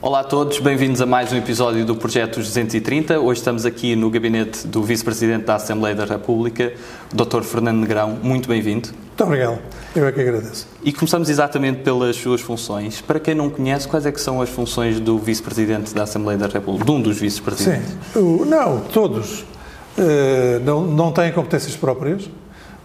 Olá 0.00 0.20
a 0.20 0.24
todos, 0.24 0.60
bem-vindos 0.60 1.00
a 1.00 1.06
mais 1.06 1.32
um 1.32 1.36
episódio 1.36 1.84
do 1.84 1.96
Projeto 1.96 2.38
230. 2.38 3.18
Hoje 3.18 3.40
estamos 3.40 3.66
aqui 3.66 3.96
no 3.96 4.08
gabinete 4.08 4.64
do 4.64 4.80
Vice-Presidente 4.80 5.44
da 5.44 5.56
Assembleia 5.56 5.92
da 5.92 6.04
República, 6.04 6.72
o 7.12 7.16
Dr. 7.16 7.42
Fernando 7.42 7.80
Negrão. 7.80 8.16
Muito 8.22 8.48
bem-vindo. 8.48 8.90
Muito 8.90 9.24
obrigado, 9.24 9.58
eu 9.96 10.06
é 10.06 10.12
que 10.12 10.20
agradeço. 10.20 10.68
E 10.84 10.92
começamos 10.92 11.28
exatamente 11.28 11.82
pelas 11.82 12.14
suas 12.14 12.40
funções. 12.40 13.00
Para 13.00 13.18
quem 13.18 13.34
não 13.34 13.50
conhece, 13.50 13.88
quais 13.88 14.06
é 14.06 14.12
que 14.12 14.20
são 14.20 14.40
as 14.40 14.48
funções 14.48 15.00
do 15.00 15.18
Vice-Presidente 15.18 15.92
da 15.92 16.04
Assembleia 16.04 16.38
da 16.38 16.46
República, 16.46 16.84
de 16.84 16.90
um 16.92 17.00
dos 17.00 17.18
Vice-Presidentes? 17.18 17.90
Sim, 18.12 18.44
não, 18.46 18.78
todos 18.92 19.40
uh, 19.40 20.60
não, 20.64 20.82
não 20.82 21.10
têm 21.10 21.32
competências 21.32 21.74
próprias, 21.74 22.30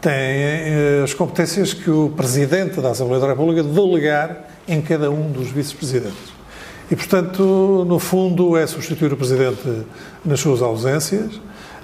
têm 0.01 0.11
uh, 0.11 1.03
as 1.03 1.13
competências 1.13 1.75
que 1.75 1.91
o 1.91 2.09
Presidente 2.17 2.81
da 2.81 2.89
Assembleia 2.89 3.21
da 3.21 3.27
República 3.27 3.61
delegar 3.61 4.49
em 4.67 4.81
cada 4.81 5.11
um 5.11 5.31
dos 5.31 5.51
Vice-Presidentes. 5.51 6.32
E, 6.91 6.95
portanto, 6.95 7.85
no 7.87 7.99
fundo, 7.99 8.57
é 8.57 8.67
substituir 8.67 9.13
o 9.13 9.17
Presidente 9.17 9.83
nas 10.25 10.39
suas 10.39 10.61
ausências, 10.61 11.39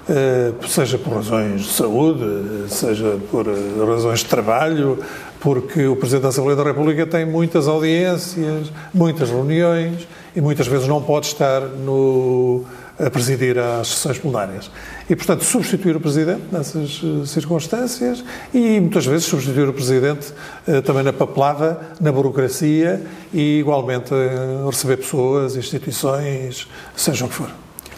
eh, 0.08 0.52
seja 0.68 0.98
por 0.98 1.14
razões 1.14 1.62
de 1.62 1.72
saúde, 1.72 2.24
seja 2.68 3.18
por 3.30 3.46
eh, 3.46 3.84
razões 3.86 4.20
de 4.20 4.26
trabalho, 4.26 4.98
porque 5.40 5.86
o 5.86 5.96
Presidente 5.96 6.22
da 6.22 6.28
Assembleia 6.28 6.56
da 6.56 6.64
República 6.64 7.06
tem 7.06 7.24
muitas 7.24 7.66
audiências, 7.66 8.70
muitas 8.92 9.30
reuniões 9.30 10.06
e 10.34 10.40
muitas 10.40 10.66
vezes 10.66 10.86
não 10.86 11.02
pode 11.02 11.26
estar 11.26 11.60
no, 11.60 12.64
a 13.04 13.10
presidir 13.10 13.58
às 13.58 13.88
sessões 13.88 14.18
plenárias. 14.18 14.70
E, 15.08 15.16
portanto, 15.16 15.44
substituir 15.44 15.96
o 15.96 16.00
Presidente 16.00 16.42
nessas 16.52 17.02
uh, 17.02 17.26
circunstâncias 17.26 18.22
e, 18.52 18.78
muitas 18.78 19.06
vezes, 19.06 19.24
substituir 19.24 19.68
o 19.68 19.72
Presidente 19.72 20.32
uh, 20.68 20.82
também 20.82 21.02
na 21.02 21.12
papelada, 21.12 21.80
na 22.00 22.12
burocracia 22.12 23.02
e, 23.32 23.60
igualmente, 23.60 24.12
uh, 24.12 24.68
receber 24.68 24.98
pessoas, 24.98 25.56
instituições, 25.56 26.68
seja 26.94 27.24
o 27.24 27.28
que 27.28 27.34
for. 27.34 27.50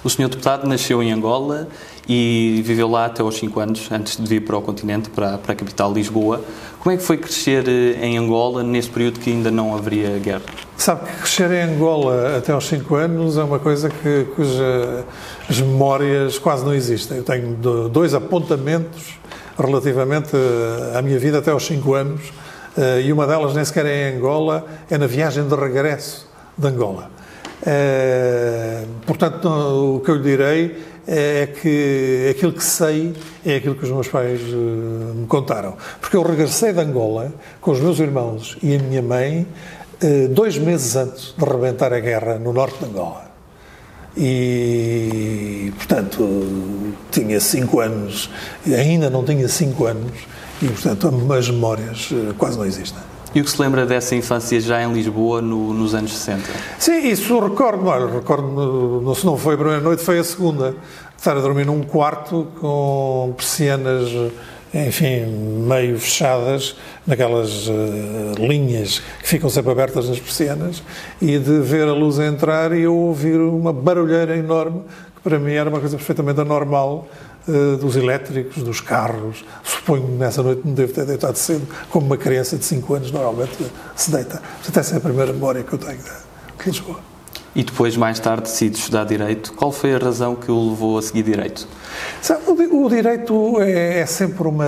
O 0.05 0.11
senhor 0.11 0.29
deputado 0.29 0.67
nasceu 0.67 1.01
em 1.01 1.13
Angola 1.13 1.69
e 2.09 2.61
viveu 2.65 2.89
lá 2.89 3.07
até 3.07 3.23
aos 3.23 3.37
5 3.37 3.61
anos, 3.61 3.93
antes 3.93 4.17
de 4.17 4.27
vir 4.27 4.41
para 4.41 4.57
o 4.57 4.63
continente, 4.63 5.09
para, 5.11 5.39
para 5.39 5.53
a 5.53 5.55
capital 5.55 5.93
Lisboa. 5.93 6.45
Como 6.81 6.93
é 6.93 6.97
que 6.97 7.05
foi 7.05 7.17
crescer 7.17 7.69
em 8.01 8.19
Angola 8.19 8.65
nesse 8.65 8.91
período 8.91 9.21
que 9.21 9.31
ainda 9.31 9.51
não 9.51 9.77
haveria 9.77 10.19
guerra? 10.19 10.43
Sabe 10.83 11.09
que 11.09 11.17
crescer 11.19 11.49
em 11.53 11.63
Angola 11.63 12.39
até 12.39 12.51
aos 12.51 12.67
5 12.67 12.97
anos 12.97 13.39
é 13.39 13.45
uma 13.45 13.61
coisa 13.61 13.89
que, 13.89 14.27
cujas 14.35 15.61
memórias 15.61 16.41
quase 16.41 16.65
não 16.65 16.75
existem. 16.75 17.19
Eu 17.19 17.23
tenho 17.23 17.55
dois 17.89 18.15
apontamentos 18.15 19.17
relativamente 19.57 20.33
à 20.93 21.01
minha 21.01 21.21
vida 21.21 21.39
até 21.39 21.53
aos 21.53 21.65
5 21.67 21.95
anos 21.95 22.33
e 23.01 23.13
uma 23.13 23.29
delas 23.29 23.55
nem 23.55 23.65
sequer 23.65 23.87
é 23.87 24.11
em 24.11 24.17
Angola, 24.17 24.67
é 24.91 24.99
na 24.99 25.07
viagem 25.07 25.47
de 25.47 25.55
regresso 25.55 26.29
de 26.59 26.67
Angola. 26.67 27.13
É, 27.65 28.83
portanto, 29.07 29.49
o 29.49 30.01
que 30.01 30.11
eu 30.11 30.17
lhe 30.17 30.23
direi 30.25 30.85
é 31.07 31.47
que 31.47 32.29
aquilo 32.29 32.53
que 32.53 32.65
sei 32.65 33.15
é 33.47 33.55
aquilo 33.55 33.77
que 33.77 33.85
os 33.85 33.91
meus 33.91 34.09
pais 34.09 34.41
me 34.41 35.27
contaram. 35.29 35.77
Porque 36.01 36.17
eu 36.17 36.23
regressei 36.23 36.73
de 36.73 36.81
Angola 36.81 37.33
com 37.61 37.71
os 37.71 37.79
meus 37.79 38.01
irmãos 38.01 38.59
e 38.61 38.75
a 38.75 38.79
minha 38.81 39.01
mãe 39.01 39.47
dois 40.31 40.59
meses 40.59 40.97
antes 40.97 41.35
de 41.37 41.45
rebentar 41.45 41.93
a 41.93 42.01
guerra 42.01 42.39
no 42.39 42.53
norte 42.53 42.79
de 42.79 42.87
Angola. 42.87 43.33
E, 44.17 45.73
portanto, 45.77 46.93
tinha 47.11 47.41
cinco 47.41 47.81
anos, 47.81 48.29
ainda 48.67 49.09
não 49.09 49.25
tinha 49.25 49.49
cinco 49.49 49.87
anos, 49.87 50.13
e, 50.61 50.67
portanto, 50.67 51.33
as 51.33 51.49
memórias 51.49 52.11
uh, 52.11 52.35
quase 52.37 52.59
não 52.59 52.67
existem. 52.67 53.03
E 53.35 53.41
o 53.41 53.45
que 53.45 53.51
se 53.51 53.61
lembra 53.61 53.87
dessa 53.87 54.15
infância 54.15 54.61
já 54.61 54.83
em 54.83 54.93
Lisboa 54.93 55.41
no, 55.41 55.73
nos 55.73 55.95
anos 55.95 56.13
60? 56.13 56.43
Sim, 56.79 57.09
isso 57.09 57.41
recordo. 57.41 57.87
Olha, 57.87 58.07
recordo, 58.07 59.15
se 59.15 59.25
não 59.25 59.39
foi 59.39 59.55
a 59.55 59.57
primeira 59.57 59.81
noite, 59.81 60.05
foi 60.05 60.19
a 60.19 60.25
segunda. 60.25 60.77
Estar 61.17 61.37
a 61.39 61.41
dormir 61.41 61.65
num 61.65 61.83
quarto 61.83 62.47
com 62.61 63.33
persianas, 63.35 64.11
enfim, 64.75 65.27
meio 65.27 65.99
fechadas, 65.99 66.77
naquelas 67.07 67.69
uh, 67.69 68.35
linhas 68.39 69.03
que 69.21 69.29
ficam 69.29 69.51
sempre 69.51 69.71
abertas 69.71 70.09
nas 70.09 70.19
persianas, 70.19 70.83
e 71.21 71.39
de 71.39 71.61
ver 71.61 71.87
a 71.87 71.93
luz 71.93 72.19
entrar 72.19 72.73
e 72.73 72.83
eu 72.83 72.97
ouvir 72.97 73.39
uma 73.39 73.73
barulheira 73.73 74.37
enorme, 74.37 74.83
que 75.15 75.23
para 75.23 75.39
mim 75.39 75.53
era 75.53 75.69
uma 75.69 75.79
coisa 75.79 75.97
perfeitamente 75.97 76.41
anormal 76.41 77.07
uh, 77.47 77.77
dos 77.77 77.97
elétricos, 77.97 78.63
dos 78.63 78.81
carros. 78.81 79.45
Suponho 79.63 80.07
que 80.07 80.13
nessa 80.13 80.43
noite 80.43 80.67
me 80.67 80.75
devo 80.75 80.93
ter 80.93 81.05
deitado 81.05 81.37
cedo, 81.37 81.67
como 81.91 82.07
uma 82.07 82.17
criança 82.17 82.57
de 82.57 82.65
5 82.65 82.95
anos 82.95 83.11
normalmente 83.13 83.67
se 83.95 84.11
deita. 84.11 84.41
Portanto, 84.41 84.77
essa 84.79 84.95
é 84.95 84.97
a 84.99 85.01
primeira 85.01 85.33
memória 85.33 85.63
que 85.63 85.73
eu 85.73 85.79
tenho 85.79 85.99
de 85.99 86.65
Lisboa. 86.67 87.12
E 87.55 87.63
depois, 87.63 87.97
mais 87.97 88.19
tarde, 88.19 88.45
decide 88.45 88.79
estudar 88.79 89.05
Direito. 89.05 89.53
Qual 89.53 89.71
foi 89.71 89.95
a 89.95 89.99
razão 89.99 90.35
que 90.35 90.51
o 90.51 90.71
levou 90.71 90.97
a 90.97 91.03
seguir 91.03 91.23
Direito? 91.23 91.69
O, 92.47 92.85
o 92.85 92.89
Direito 92.89 93.61
é, 93.61 94.01
é, 94.01 94.07
sempre 94.07 94.49
uma, 94.49 94.65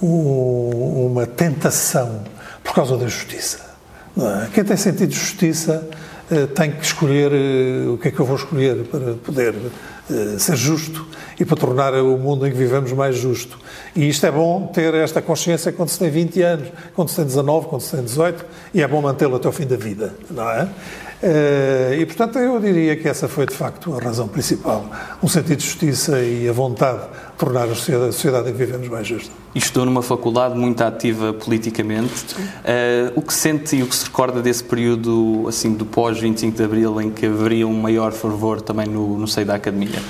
uma 0.00 1.26
tentação 1.26 2.24
por 2.62 2.74
causa 2.74 2.96
da 2.96 3.06
justiça. 3.06 3.72
É? 4.16 4.48
Quem 4.52 4.64
tem 4.64 4.76
sentido 4.76 5.08
de 5.08 5.18
justiça 5.18 5.88
uh, 6.30 6.46
tem 6.48 6.70
que 6.72 6.84
escolher 6.84 7.32
uh, 7.32 7.94
o 7.94 7.98
que 7.98 8.08
é 8.08 8.10
que 8.10 8.20
eu 8.20 8.26
vou 8.26 8.36
escolher 8.36 8.84
para 8.84 9.14
poder 9.14 9.54
uh, 9.54 10.38
ser 10.38 10.56
justo 10.56 11.06
e 11.40 11.44
para 11.46 11.56
tornar 11.56 11.94
o 11.94 12.18
mundo 12.18 12.46
em 12.46 12.50
que 12.50 12.56
vivemos 12.56 12.92
mais 12.92 13.16
justo. 13.16 13.58
E 13.96 14.06
isto 14.06 14.26
é 14.26 14.30
bom 14.30 14.66
ter 14.66 14.92
esta 14.92 15.22
consciência 15.22 15.72
quando 15.72 15.88
se 15.88 15.98
tem 15.98 16.10
20 16.10 16.42
anos, 16.42 16.68
quando 16.94 17.08
se 17.08 17.16
tem 17.16 17.24
19, 17.24 17.68
quando 17.68 17.80
se 17.80 17.96
tem 17.96 18.04
18, 18.04 18.44
e 18.74 18.82
é 18.82 18.86
bom 18.86 19.00
mantê-lo 19.00 19.36
até 19.36 19.48
o 19.48 19.52
fim 19.52 19.66
da 19.66 19.76
vida, 19.76 20.14
não 20.30 20.48
é? 20.50 20.68
Eh, 21.22 21.98
e, 22.00 22.06
portanto, 22.06 22.38
eu 22.38 22.58
diria 22.58 22.96
que 22.96 23.08
essa 23.08 23.28
foi, 23.28 23.46
de 23.46 23.54
facto, 23.54 23.94
a 23.94 24.02
razão 24.02 24.26
principal. 24.26 24.84
Um 25.22 25.28
sentido 25.28 25.58
de 25.58 25.64
justiça 25.64 26.20
e 26.20 26.48
a 26.48 26.52
vontade 26.52 26.98
de 26.98 27.38
tornar 27.38 27.64
a 27.64 27.74
sociedade, 27.74 28.08
a 28.08 28.12
sociedade 28.12 28.48
em 28.48 28.52
que 28.52 28.58
vivemos 28.58 28.88
mais 28.88 29.06
justa. 29.06 29.30
E 29.54 29.58
estou 29.58 29.84
numa 29.84 30.02
faculdade 30.02 30.58
muito 30.58 30.82
ativa 30.82 31.32
politicamente. 31.32 32.34
Uh, 32.34 33.12
o 33.14 33.22
que 33.22 33.32
sente 33.32 33.76
e 33.76 33.82
o 33.84 33.86
que 33.86 33.94
se 33.94 34.06
recorda 34.06 34.42
desse 34.42 34.64
período, 34.64 35.44
assim, 35.48 35.72
do 35.74 35.86
pós-25 35.86 36.52
de 36.52 36.64
Abril, 36.64 37.00
em 37.00 37.10
que 37.10 37.26
haveria 37.26 37.68
um 37.68 37.80
maior 37.80 38.10
fervor 38.10 38.60
também 38.60 38.88
no, 38.88 39.16
no 39.16 39.28
seio 39.28 39.46
da 39.46 39.54
academia? 39.54 40.00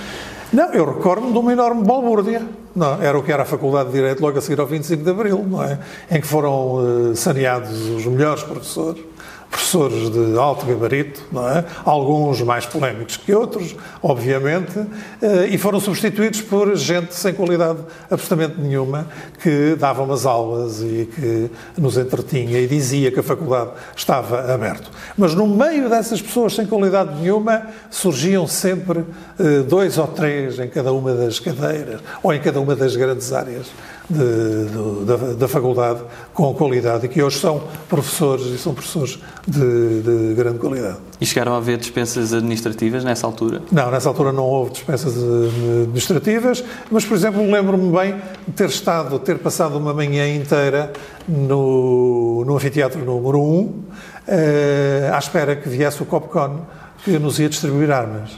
Não, 0.50 0.71
eu 0.73 0.84
recordo-me 0.84 1.33
de 1.33 1.39
uma 1.39 1.53
enorme 1.53 1.83
balbúrdia. 1.84 2.43
Não, 2.75 3.03
era 3.03 3.19
o 3.19 3.23
que 3.23 3.33
era 3.33 3.43
a 3.43 3.47
Faculdade 3.47 3.91
de 3.91 3.97
Direito 3.97 4.21
logo 4.21 4.39
a 4.39 4.41
seguir 4.41 4.61
ao 4.61 4.67
25 4.67 5.03
de 5.03 5.11
Abril, 5.11 5.44
não 5.47 5.62
é? 5.62 5.79
Em 6.11 6.21
que 6.21 6.27
foram 6.27 7.11
uh, 7.11 7.17
saneados 7.17 7.89
os 7.89 8.06
melhores 8.06 8.43
professores 8.43 9.03
professores 9.52 10.10
de 10.10 10.38
alto 10.38 10.64
gabarito, 10.64 11.22
é? 11.36 11.64
alguns 11.84 12.40
mais 12.40 12.64
polémicos 12.64 13.18
que 13.18 13.34
outros, 13.34 13.76
obviamente, 14.02 14.72
eh, 15.20 15.48
e 15.50 15.58
foram 15.58 15.78
substituídos 15.78 16.40
por 16.40 16.74
gente 16.74 17.14
sem 17.14 17.34
qualidade 17.34 17.80
absolutamente 18.10 18.58
nenhuma, 18.58 19.06
que 19.42 19.76
dava 19.78 20.02
umas 20.02 20.24
aulas 20.24 20.80
e 20.80 21.06
que 21.14 21.50
nos 21.76 21.98
entretinha 21.98 22.58
e 22.58 22.66
dizia 22.66 23.12
que 23.12 23.20
a 23.20 23.22
faculdade 23.22 23.72
estava 23.94 24.52
aberta. 24.52 24.88
Mas 25.18 25.34
no 25.34 25.46
meio 25.46 25.90
dessas 25.90 26.22
pessoas 26.22 26.54
sem 26.54 26.66
qualidade 26.66 27.20
nenhuma, 27.20 27.66
surgiam 27.90 28.46
sempre 28.46 29.04
eh, 29.38 29.60
dois 29.69 29.98
ou 29.98 30.06
três 30.06 30.58
em 30.58 30.69
cada 30.69 30.94
uma 30.94 31.12
das 31.12 31.38
cadeiras, 31.38 32.00
ou 32.22 32.32
em 32.32 32.40
cada 32.40 32.58
uma 32.58 32.74
das 32.74 32.96
grandes 32.96 33.30
áreas 33.34 33.66
de, 34.12 35.05
da, 35.06 35.17
da, 35.34 35.49
faculdade 35.49 36.00
com 36.34 36.53
qualidade 36.55 37.06
e 37.06 37.09
que 37.09 37.23
hoje 37.23 37.39
são 37.39 37.62
professores 37.88 38.47
e 38.47 38.59
são 38.59 38.75
professores 38.75 39.19
de, 39.47 40.03
de, 40.03 40.35
grande 40.35 40.59
qualidade. 40.59 40.99
E 41.20 41.26
chegaram 41.26 41.55
a 41.55 41.56
haver 41.56 41.79
dispensas 41.79 42.32
administrativas 42.32 43.05
nessa 43.05 43.26
altura? 43.26 43.62
Não, 43.70 43.91
nessa 43.91 44.09
altura 44.09 44.32
não 44.32 44.44
houve 44.44 44.73
dispensas 44.73 45.14
administrativas, 45.17 46.62
mas, 46.91 47.05
por 47.05 47.17
exemplo, 47.17 47.43
lembro-me 47.50 47.91
bem 47.97 48.17
de 48.47 48.55
ter 48.55 48.69
estado, 48.69 49.19
ter 49.19 49.38
passado 49.38 49.76
uma 49.76 49.94
manhã 49.94 50.29
inteira 50.35 50.93
no, 51.26 52.44
no 52.44 52.56
anfiteatro 52.56 53.05
número 53.05 53.41
1, 53.41 53.82
eh, 54.29 55.11
à 55.12 55.19
espera 55.19 55.56
que 55.56 55.69
viesse 55.69 56.03
o 56.03 56.06
Copcon 56.06 56.61
que 57.05 57.19
nos 57.19 57.38
ia 57.38 57.49
distribuir 57.49 57.91
armas. 57.91 58.31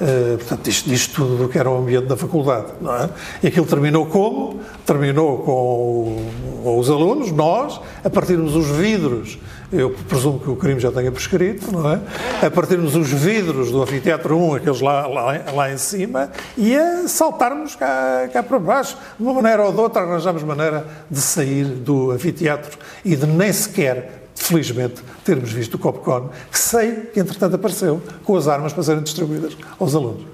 Uh, 0.00 0.38
portanto, 0.38 0.68
isto 0.68 0.88
diz 0.88 1.08
tudo 1.08 1.36
do 1.36 1.48
que 1.48 1.58
era 1.58 1.68
o 1.68 1.76
ambiente 1.76 2.06
da 2.06 2.16
faculdade, 2.16 2.68
não 2.80 2.94
é? 2.94 3.10
E 3.42 3.48
aquilo 3.48 3.66
terminou 3.66 4.06
como? 4.06 4.60
Terminou 4.86 5.38
com, 5.38 6.30
com 6.62 6.78
os 6.78 6.88
alunos, 6.88 7.32
nós, 7.32 7.80
a 8.04 8.08
partirmos 8.08 8.54
os 8.54 8.66
vidros, 8.68 9.38
eu 9.72 9.90
presumo 10.08 10.38
que 10.38 10.48
o 10.48 10.56
crime 10.56 10.80
já 10.80 10.90
tenha 10.90 11.10
prescrito, 11.12 11.70
não 11.72 11.90
é? 11.90 12.00
A 12.40 12.50
partirmos 12.50 12.94
os 12.94 13.12
vidros 13.12 13.70
do 13.70 13.82
anfiteatro 13.82 14.38
1, 14.38 14.54
aqueles 14.54 14.80
lá, 14.80 15.06
lá, 15.06 15.44
lá 15.52 15.72
em 15.72 15.76
cima, 15.76 16.30
e 16.56 16.76
a 16.76 17.06
saltarmos 17.06 17.74
cá, 17.76 18.28
cá 18.32 18.42
para 18.42 18.58
baixo. 18.58 18.96
De 19.18 19.22
uma 19.22 19.34
maneira 19.34 19.64
ou 19.64 19.72
de 19.72 19.80
outra, 19.80 20.02
arranjamos 20.02 20.42
maneira 20.42 20.86
de 21.10 21.20
sair 21.20 21.64
do 21.64 22.12
anfiteatro 22.12 22.78
e 23.04 23.14
de 23.14 23.26
nem 23.26 23.52
sequer 23.52 24.17
felizmente, 24.48 25.02
termos 25.24 25.52
visto 25.52 25.74
o 25.74 25.78
Copcon, 25.78 26.30
que 26.50 26.58
sei 26.58 26.92
que 27.12 27.20
entretanto 27.20 27.54
apareceu, 27.54 28.02
com 28.24 28.34
as 28.36 28.48
armas 28.48 28.72
para 28.72 28.82
serem 28.82 29.02
distribuídas 29.02 29.56
aos 29.78 29.94
alunos. 29.94 30.24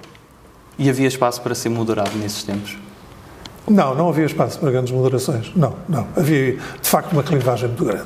E 0.78 0.88
havia 0.88 1.08
espaço 1.08 1.40
para 1.42 1.54
ser 1.54 1.68
moderado 1.68 2.16
nesses 2.16 2.42
tempos? 2.42 2.76
Não, 3.68 3.94
não 3.94 4.08
havia 4.08 4.26
espaço 4.26 4.58
para 4.58 4.70
grandes 4.70 4.92
moderações. 4.92 5.52
Não, 5.56 5.74
não. 5.88 6.06
Havia, 6.16 6.56
de 6.56 6.88
facto, 6.88 7.12
uma 7.12 7.22
clivagem 7.22 7.68
muito 7.68 7.84
grande. 7.84 8.04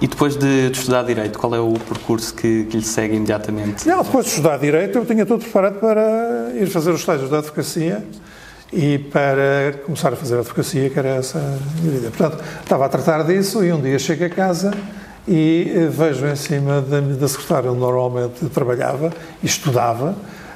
E 0.00 0.06
depois 0.06 0.36
de, 0.36 0.70
de, 0.70 0.78
estudar 0.78 1.02
Direito, 1.04 1.38
qual 1.38 1.54
é 1.54 1.60
o 1.60 1.72
percurso 1.72 2.34
que, 2.34 2.64
que, 2.64 2.76
lhe 2.76 2.84
segue 2.84 3.16
imediatamente? 3.16 3.86
Não, 3.88 4.02
depois 4.02 4.26
de 4.26 4.32
estudar 4.32 4.58
Direito, 4.58 4.98
eu 4.98 5.06
tinha 5.06 5.24
tudo 5.24 5.42
preparado 5.42 5.78
para 5.80 6.52
ir 6.54 6.66
fazer 6.66 6.90
os 6.90 7.00
estágios 7.00 7.30
da 7.30 7.38
advocacia 7.38 8.04
e 8.72 8.98
para 8.98 9.78
começar 9.84 10.12
a 10.12 10.16
fazer 10.16 10.38
advocacia, 10.38 10.90
que 10.90 10.98
era 10.98 11.08
essa 11.10 11.38
a 11.38 11.80
minha 11.80 11.92
vida. 11.92 12.10
Portanto, 12.10 12.42
estava 12.62 12.86
a 12.86 12.88
tratar 12.88 13.22
disso 13.24 13.64
e 13.64 13.72
um 13.72 13.80
dia 13.80 13.98
chego 13.98 14.24
a 14.24 14.28
casa 14.28 14.72
e 15.26 15.72
eh, 15.74 15.86
vejo 15.86 16.26
em 16.26 16.36
cima 16.36 16.80
da, 16.80 17.00
da 17.00 17.28
secretária 17.28 17.70
onde 17.70 17.80
normalmente 17.80 18.46
trabalhava 18.46 19.12
e 19.42 19.46
estudava 19.46 20.10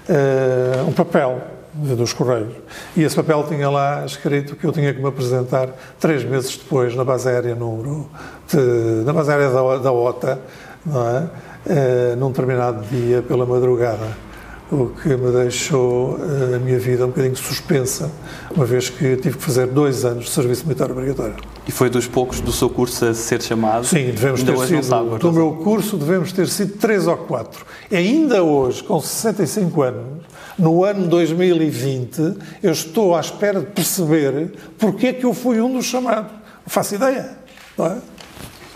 uh, 0.08 0.88
um 0.88 0.93
papel 0.93 1.40
dos 1.72 2.12
Correios. 2.12 2.55
E 2.96 3.02
esse 3.02 3.14
papel 3.14 3.44
tinha 3.49 3.70
lá 3.70 4.05
escrito 4.05 4.56
que 4.56 4.64
eu 4.64 4.72
tinha 4.72 4.93
que 4.93 5.00
me 5.00 5.08
apresentar 5.08 5.69
três 6.00 6.25
meses 6.25 6.56
depois 6.56 6.94
na 6.94 7.04
base 7.04 7.28
aérea 7.28 7.54
número 7.54 8.08
de, 8.52 9.04
na 9.04 9.12
base 9.12 9.31
aérea 9.31 9.50
da, 9.50 9.78
da 9.78 9.93
OTA, 9.93 10.40
não 10.84 11.08
é? 11.08 11.28
Uh, 11.66 12.16
num 12.16 12.31
determinado 12.31 12.82
dia 12.87 13.20
pela 13.20 13.44
madrugada 13.44 14.27
o 14.70 14.88
que 14.88 15.08
me 15.08 15.32
deixou 15.32 16.18
eh, 16.18 16.56
a 16.56 16.58
minha 16.58 16.78
vida 16.78 17.04
um 17.04 17.08
bocadinho 17.08 17.36
suspensa, 17.36 18.10
uma 18.54 18.66
vez 18.66 18.90
que 18.90 19.16
tive 19.16 19.38
que 19.38 19.42
fazer 19.42 19.66
dois 19.66 20.04
anos 20.04 20.26
de 20.26 20.30
serviço 20.30 20.64
militar 20.64 20.90
obrigatório. 20.90 21.36
E 21.66 21.72
foi 21.72 21.88
dos 21.88 22.06
poucos 22.06 22.40
do 22.40 22.52
seu 22.52 22.68
curso 22.68 23.06
a 23.06 23.14
ser 23.14 23.40
chamado? 23.40 23.86
Sim, 23.86 24.06
devemos 24.06 24.42
ter 24.42 24.56
sido, 24.66 24.82
sabe, 24.82 25.18
do 25.18 25.32
meu 25.32 25.52
curso 25.52 25.96
devemos 25.96 26.32
ter 26.32 26.48
sido 26.48 26.76
três 26.76 27.06
ou 27.06 27.16
quatro. 27.16 27.64
E 27.90 27.96
ainda 27.96 28.42
hoje, 28.42 28.82
com 28.82 29.00
65 29.00 29.82
anos, 29.82 30.24
no 30.58 30.84
ano 30.84 31.06
2020, 31.08 32.36
eu 32.62 32.72
estou 32.72 33.16
à 33.16 33.20
espera 33.20 33.60
de 33.60 33.66
perceber 33.66 34.52
porque 34.76 35.08
é 35.08 35.12
que 35.14 35.24
eu 35.24 35.32
fui 35.32 35.60
um 35.60 35.72
dos 35.72 35.86
chamados. 35.86 36.30
Não 36.30 36.66
faço 36.66 36.94
ideia, 36.94 37.38
não 37.76 37.86
é? 37.86 37.96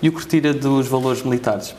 E 0.01 0.09
o 0.09 0.13
que 0.13 0.21
retira 0.21 0.55
dos 0.55 0.89
valores 0.89 1.23
militares? 1.23 1.75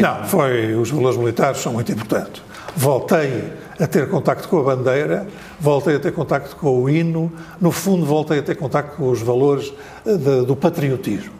Não, 0.00 0.24
foi, 0.24 0.74
os 0.74 0.90
valores 0.90 1.16
militares 1.16 1.58
são 1.62 1.72
muito 1.72 1.90
importantes 1.90 2.42
voltei 2.76 3.52
a 3.78 3.86
ter 3.86 4.08
contacto 4.08 4.48
com 4.48 4.58
a 4.58 4.62
bandeira, 4.62 5.26
voltei 5.60 5.96
a 5.96 6.00
ter 6.00 6.12
contacto 6.12 6.56
com 6.56 6.82
o 6.82 6.88
hino, 6.88 7.32
no 7.60 7.72
fundo 7.72 8.04
voltei 8.04 8.38
a 8.38 8.42
ter 8.42 8.56
contacto 8.56 8.96
com 8.96 9.10
os 9.10 9.20
valores 9.20 9.72
eh, 10.06 10.16
de, 10.16 10.46
do 10.46 10.54
patriotismo, 10.54 11.32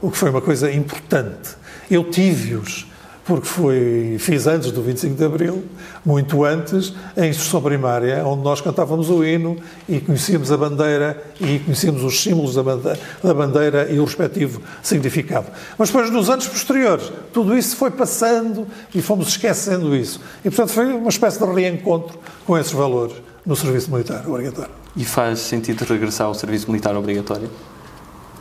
o 0.00 0.10
que 0.10 0.16
foi 0.16 0.30
uma 0.30 0.40
coisa 0.40 0.72
importante. 0.72 1.56
Eu 1.90 2.04
tive-os 2.04 2.86
porque 3.24 3.46
foi, 3.46 4.16
fiz 4.18 4.46
antes 4.46 4.72
do 4.72 4.82
25 4.82 5.14
de 5.14 5.24
Abril, 5.24 5.64
muito 6.04 6.44
antes, 6.44 6.92
em 7.16 7.30
instrução 7.30 7.62
primária, 7.62 8.24
onde 8.26 8.42
nós 8.42 8.60
cantávamos 8.60 9.10
o 9.10 9.24
hino 9.24 9.56
e 9.88 10.00
conhecíamos 10.00 10.50
a 10.50 10.56
bandeira 10.56 11.22
e 11.40 11.60
conhecíamos 11.60 12.02
os 12.02 12.20
símbolos 12.20 12.56
da 12.56 12.62
bandeira, 12.62 12.98
da 13.22 13.34
bandeira 13.34 13.90
e 13.90 13.98
o 14.00 14.04
respectivo 14.04 14.60
significado. 14.82 15.46
Mas 15.78 15.88
depois, 15.88 16.10
nos 16.10 16.28
anos 16.28 16.48
posteriores, 16.48 17.12
tudo 17.32 17.56
isso 17.56 17.76
foi 17.76 17.90
passando 17.90 18.66
e 18.92 19.00
fomos 19.00 19.28
esquecendo 19.28 19.94
isso. 19.94 20.20
E, 20.44 20.50
portanto, 20.50 20.70
foi 20.70 20.86
uma 20.86 21.10
espécie 21.10 21.38
de 21.38 21.52
reencontro 21.52 22.18
com 22.44 22.58
esses 22.58 22.72
valores 22.72 23.14
no 23.46 23.54
serviço 23.54 23.90
militar 23.90 24.26
obrigatório. 24.26 24.72
E 24.96 25.04
faz 25.04 25.38
sentido 25.38 25.84
regressar 25.84 26.26
ao 26.26 26.34
serviço 26.34 26.70
militar 26.70 26.96
obrigatório? 26.96 27.48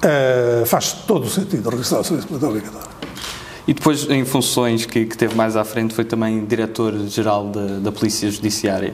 Uh, 0.03 0.65
faz 0.65 0.91
todo 0.91 1.25
o 1.25 1.29
sentido 1.29 1.69
regressar 1.69 1.99
ao 1.99 2.03
serviço 2.03 2.27
militar 2.29 2.47
obrigatório. 2.49 3.00
E 3.67 3.73
depois, 3.73 4.09
em 4.09 4.25
funções 4.25 4.85
que, 4.85 5.05
que 5.05 5.17
teve 5.17 5.35
mais 5.35 5.55
à 5.55 5.63
frente, 5.63 5.93
foi 5.93 6.03
também 6.03 6.45
diretor-geral 6.45 7.47
da, 7.47 7.79
da 7.79 7.91
Polícia 7.91 8.29
Judiciária. 8.29 8.93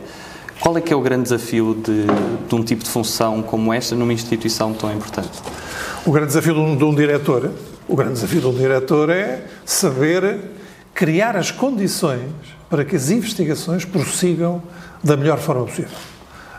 Qual 0.60 0.78
é 0.78 0.82
que 0.82 0.92
é 0.92 0.96
o 0.96 1.02
grande 1.02 1.24
desafio 1.24 1.76
de, 1.76 2.06
de, 2.48 2.56
um 2.56 2.64
tipo 2.64 2.84
de 2.84 2.90
função 2.90 3.42
como 3.42 3.74
esta 3.74 3.96
numa 3.96 4.12
instituição 4.12 4.74
tão 4.74 4.92
importante? 4.94 5.40
O 6.06 6.12
grande 6.12 6.28
desafio 6.28 6.54
de 6.54 6.60
um, 6.60 6.76
de 6.76 6.84
um 6.84 6.94
diretor, 6.94 7.52
o 7.88 7.96
grande 7.96 8.14
desafio 8.14 8.42
de 8.42 8.48
um 8.48 8.54
diretor 8.54 9.10
é 9.10 9.46
saber 9.66 10.40
criar 10.94 11.36
as 11.36 11.52
condições 11.52 12.32
para 12.70 12.84
que 12.84 12.96
as 12.96 13.10
investigações 13.10 13.86
prossigam 13.86 14.62
da 15.04 15.16
melhor 15.16 15.38
forma 15.38 15.66
possível 15.66 16.17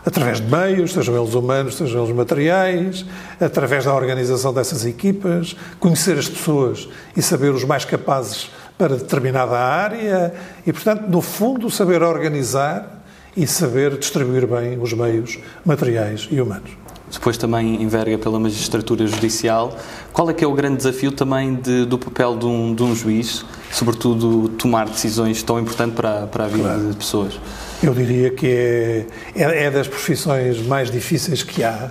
através 0.09 0.41
de 0.41 0.47
meios, 0.47 0.91
sejam 0.91 1.15
eles 1.15 1.33
humanos, 1.35 1.77
sejam 1.77 2.03
eles 2.03 2.15
materiais, 2.15 3.05
através 3.39 3.85
da 3.85 3.93
organização 3.93 4.51
dessas 4.51 4.85
equipas, 4.85 5.55
conhecer 5.79 6.17
as 6.17 6.27
pessoas 6.27 6.89
e 7.15 7.21
saber 7.21 7.51
os 7.53 7.63
mais 7.63 7.85
capazes 7.85 8.49
para 8.77 8.97
determinada 8.97 9.57
área 9.57 10.33
e, 10.65 10.73
portanto, 10.73 11.07
no 11.07 11.21
fundo, 11.21 11.69
saber 11.69 12.01
organizar 12.01 13.03
e 13.37 13.45
saber 13.45 13.97
distribuir 13.97 14.47
bem 14.47 14.79
os 14.81 14.93
meios 14.93 15.37
materiais 15.63 16.27
e 16.31 16.41
humanos. 16.41 16.71
Depois 17.11 17.37
também 17.37 17.81
enverga 17.81 18.17
pela 18.17 18.39
magistratura 18.39 19.05
judicial. 19.07 19.75
Qual 20.13 20.29
é 20.29 20.33
que 20.33 20.43
é 20.43 20.47
o 20.47 20.53
grande 20.53 20.77
desafio 20.77 21.11
também 21.11 21.55
de, 21.55 21.85
do 21.85 21.97
papel 21.97 22.37
de 22.37 22.45
um, 22.45 22.73
de 22.73 22.83
um 22.83 22.95
juiz, 22.95 23.43
sobretudo 23.71 24.49
tomar 24.49 24.87
decisões 24.87 25.41
tão 25.41 25.59
importantes 25.59 25.95
para, 25.95 26.27
para 26.27 26.45
a 26.45 26.47
vida 26.47 26.63
claro. 26.63 26.89
de 26.89 26.95
pessoas? 26.95 27.39
Eu 27.81 27.93
diria 27.93 28.29
que 28.29 28.45
é, 28.45 29.05
é, 29.35 29.63
é 29.63 29.71
das 29.71 29.87
profissões 29.87 30.61
mais 30.61 30.91
difíceis 30.91 31.43
que 31.43 31.63
há. 31.63 31.89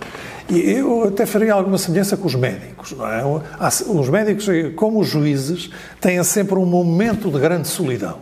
E 0.49 0.73
eu 0.73 1.05
até 1.05 1.25
faria 1.25 1.55
alguma 1.55 1.79
semelhança 1.79 2.17
com 2.17 2.27
os 2.27 2.35
médicos. 2.35 2.93
É? 2.93 3.65
Os 3.91 4.09
médicos, 4.11 4.47
como 4.77 5.01
os 5.01 5.09
juízes, 5.09 5.71
têm 6.01 6.23
sempre 6.25 6.57
um 6.57 6.67
momento 6.67 7.31
de 7.31 7.39
grande 7.39 7.69
solidão, 7.69 8.19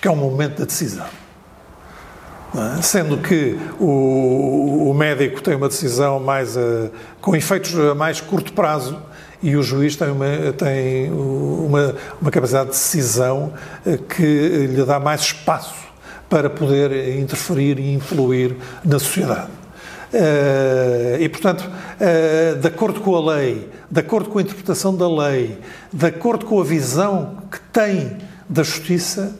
que 0.00 0.08
é 0.08 0.10
o 0.10 0.16
momento 0.16 0.58
da 0.58 0.64
decisão. 0.64 1.06
É? 2.78 2.82
Sendo 2.82 3.18
que 3.18 3.56
o, 3.78 4.88
o, 4.90 4.94
médico 4.94 5.40
tem 5.40 5.54
uma 5.54 5.68
decisão 5.68 6.18
mais 6.18 6.56
uh, 6.56 6.90
com 7.20 7.36
efeitos 7.36 7.78
a 7.78 7.94
mais 7.94 8.20
curto 8.20 8.52
prazo 8.54 9.00
e 9.42 9.54
o 9.54 9.62
juiz 9.62 9.94
tem 9.94 10.08
uma, 10.08 10.52
tem 10.56 11.12
uma, 11.12 11.94
uma 12.20 12.30
capacidade 12.30 12.70
de 12.70 12.72
decisão 12.72 13.52
que 14.16 14.66
lhe 14.66 14.82
dá 14.84 14.98
mais 14.98 15.20
espaço 15.20 15.87
para 16.28 16.50
poder 16.50 17.18
interferir 17.18 17.78
e 17.78 17.94
influir 17.94 18.56
na 18.84 18.98
sociedade. 18.98 19.58
Uh, 20.12 21.20
e, 21.20 21.28
portanto, 21.28 21.68
uh, 21.68 22.58
de 22.58 22.66
acordo 22.66 23.00
com 23.00 23.14
a 23.14 23.34
lei, 23.36 23.68
de 23.90 24.00
acordo 24.00 24.30
com 24.30 24.38
a 24.38 24.42
interpretação 24.42 24.96
da 24.96 25.06
lei, 25.06 25.58
de 25.92 26.06
acordo 26.06 26.46
com 26.46 26.58
a 26.60 26.64
visão 26.64 27.36
que 27.50 27.60
tem 27.72 28.16
da 28.48 28.62
justiça, 28.62 29.36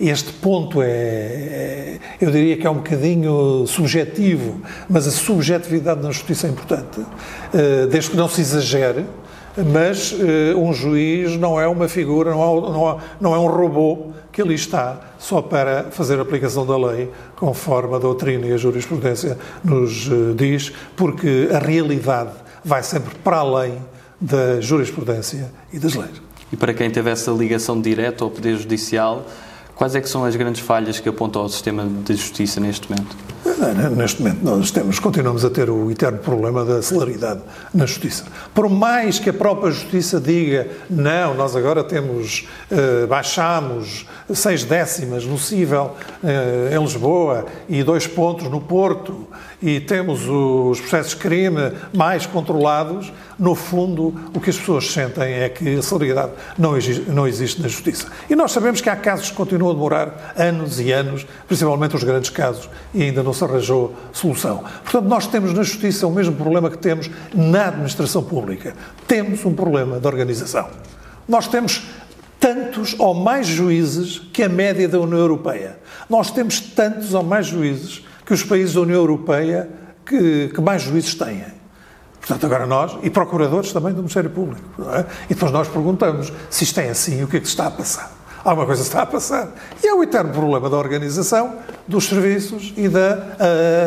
este 0.00 0.32
ponto 0.32 0.80
é, 0.80 0.86
é, 0.88 1.98
eu 2.20 2.30
diria 2.30 2.56
que 2.56 2.66
é 2.66 2.70
um 2.70 2.76
bocadinho 2.76 3.66
subjetivo, 3.66 4.62
mas 4.88 5.06
a 5.06 5.10
subjetividade 5.10 6.00
na 6.00 6.10
justiça 6.10 6.46
é 6.46 6.50
importante, 6.50 7.00
uh, 7.00 7.86
desde 7.90 8.10
que 8.10 8.16
não 8.16 8.28
se 8.28 8.40
exagere, 8.40 9.04
mas 9.74 10.14
um 10.56 10.72
juiz 10.72 11.36
não 11.36 11.60
é 11.60 11.66
uma 11.66 11.88
figura, 11.88 12.30
não 12.30 12.40
é, 12.40 12.92
é, 12.92 12.96
não 13.20 13.34
é 13.34 13.38
um 13.40 13.48
robô 13.48 14.12
que 14.38 14.42
ali 14.42 14.54
está 14.54 15.00
só 15.18 15.42
para 15.42 15.90
fazer 15.90 16.20
aplicação 16.20 16.64
da 16.64 16.76
lei, 16.76 17.10
conforme 17.34 17.96
a 17.96 17.98
doutrina 17.98 18.46
e 18.46 18.52
a 18.52 18.56
jurisprudência 18.56 19.36
nos 19.64 20.08
eh, 20.08 20.32
diz, 20.36 20.72
porque 20.94 21.48
a 21.52 21.58
realidade 21.58 22.30
vai 22.64 22.84
sempre 22.84 23.16
para 23.16 23.38
além 23.38 23.74
da 24.20 24.60
jurisprudência 24.60 25.50
e 25.72 25.80
das 25.80 25.94
leis. 25.94 26.22
E 26.52 26.56
para 26.56 26.72
quem 26.72 26.88
teve 26.88 27.10
essa 27.10 27.32
ligação 27.32 27.80
direta 27.80 28.22
ao 28.22 28.30
Poder 28.30 28.56
Judicial, 28.56 29.26
quais 29.74 29.96
é 29.96 30.00
que 30.00 30.08
são 30.08 30.24
as 30.24 30.36
grandes 30.36 30.60
falhas 30.60 31.00
que 31.00 31.08
apontam 31.08 31.42
ao 31.42 31.48
sistema 31.48 31.84
de 31.84 32.14
justiça 32.14 32.60
neste 32.60 32.88
momento? 32.88 33.16
Neste 33.96 34.22
momento 34.22 34.44
nós 34.44 34.70
temos, 34.70 35.00
continuamos 35.00 35.44
a 35.44 35.50
ter 35.50 35.68
o 35.68 35.90
eterno 35.90 36.18
problema 36.18 36.64
da 36.64 36.80
celeridade 36.80 37.40
na 37.74 37.86
justiça. 37.86 38.24
Por 38.54 38.70
mais 38.70 39.18
que 39.18 39.30
a 39.30 39.32
própria 39.32 39.72
justiça 39.72 40.20
diga, 40.20 40.68
não, 40.88 41.34
nós 41.34 41.56
agora 41.56 41.82
temos, 41.82 42.46
eh, 42.70 43.04
baixamos 43.06 44.06
seis 44.32 44.62
décimas 44.62 45.24
no 45.24 45.36
cível 45.36 45.96
eh, 46.22 46.70
em 46.72 46.80
Lisboa 46.80 47.46
e 47.68 47.82
dois 47.82 48.06
pontos 48.06 48.48
no 48.48 48.60
Porto 48.60 49.26
e 49.60 49.80
temos 49.80 50.28
os 50.28 50.80
processos 50.80 51.12
de 51.12 51.16
crime 51.18 51.72
mais 51.92 52.26
controlados, 52.26 53.12
no 53.38 53.54
fundo 53.54 54.14
o 54.34 54.40
que 54.40 54.50
as 54.50 54.58
pessoas 54.58 54.90
sentem 54.90 55.34
é 55.34 55.48
que 55.48 55.76
a 55.76 55.82
celeridade 55.82 56.32
não 56.56 56.76
existe, 56.76 57.10
não 57.10 57.26
existe 57.26 57.60
na 57.60 57.68
justiça. 57.68 58.06
E 58.28 58.36
nós 58.36 58.52
sabemos 58.52 58.80
que 58.80 58.88
há 58.88 58.96
casos 58.96 59.30
que 59.30 59.36
continuam 59.36 59.70
a 59.70 59.74
demorar 59.74 60.34
anos 60.36 60.80
e 60.80 60.92
anos, 60.92 61.26
principalmente 61.46 61.96
os 61.96 62.04
grandes 62.04 62.30
casos, 62.30 62.68
e 62.94 63.02
ainda 63.02 63.22
não 63.22 63.32
se 63.32 63.42
arranjou 63.44 63.94
solução. 64.12 64.64
Portanto, 64.82 65.08
nós 65.08 65.26
temos 65.26 65.52
na 65.52 65.62
Justiça 65.62 66.06
o 66.06 66.10
mesmo 66.10 66.34
problema 66.34 66.70
que 66.70 66.78
temos 66.78 67.10
na 67.34 67.68
administração 67.68 68.22
pública. 68.22 68.74
Temos 69.06 69.44
um 69.44 69.54
problema 69.54 69.98
de 69.98 70.06
organização. 70.06 70.68
Nós 71.28 71.46
temos 71.46 71.82
tantos 72.40 72.94
ou 72.98 73.14
mais 73.14 73.46
juízes 73.46 74.20
que 74.32 74.42
a 74.42 74.48
média 74.48 74.88
da 74.88 75.00
União 75.00 75.18
Europeia. 75.18 75.78
Nós 76.08 76.30
temos 76.30 76.60
tantos 76.60 77.12
ou 77.12 77.22
mais 77.22 77.46
juízes 77.46 78.04
que 78.28 78.34
os 78.34 78.42
países 78.42 78.74
da 78.74 78.82
União 78.82 78.98
Europeia 78.98 79.70
que, 80.04 80.50
que 80.54 80.60
mais 80.60 80.82
juízes 80.82 81.14
têm. 81.14 81.46
Portanto, 82.20 82.44
agora 82.44 82.66
nós, 82.66 82.98
e 83.02 83.08
procuradores 83.08 83.72
também 83.72 83.94
do 83.94 84.00
Ministério 84.00 84.28
Público, 84.28 84.62
é? 84.92 85.06
e 85.30 85.34
depois 85.34 85.50
nós 85.50 85.66
perguntamos 85.66 86.30
se 86.50 86.62
isto 86.62 86.78
é 86.78 86.90
assim, 86.90 87.24
o 87.24 87.26
que 87.26 87.38
é 87.38 87.40
que 87.40 87.46
se 87.46 87.52
está 87.52 87.68
a 87.68 87.70
passar? 87.70 88.12
Alguma 88.44 88.66
coisa 88.66 88.82
está 88.82 89.00
a 89.00 89.06
passar. 89.06 89.48
E 89.82 89.88
é 89.88 89.94
o 89.94 90.02
eterno 90.02 90.30
problema 90.30 90.68
da 90.68 90.76
organização, 90.76 91.54
dos 91.86 92.04
serviços 92.04 92.74
e 92.76 92.86
da, 92.86 93.16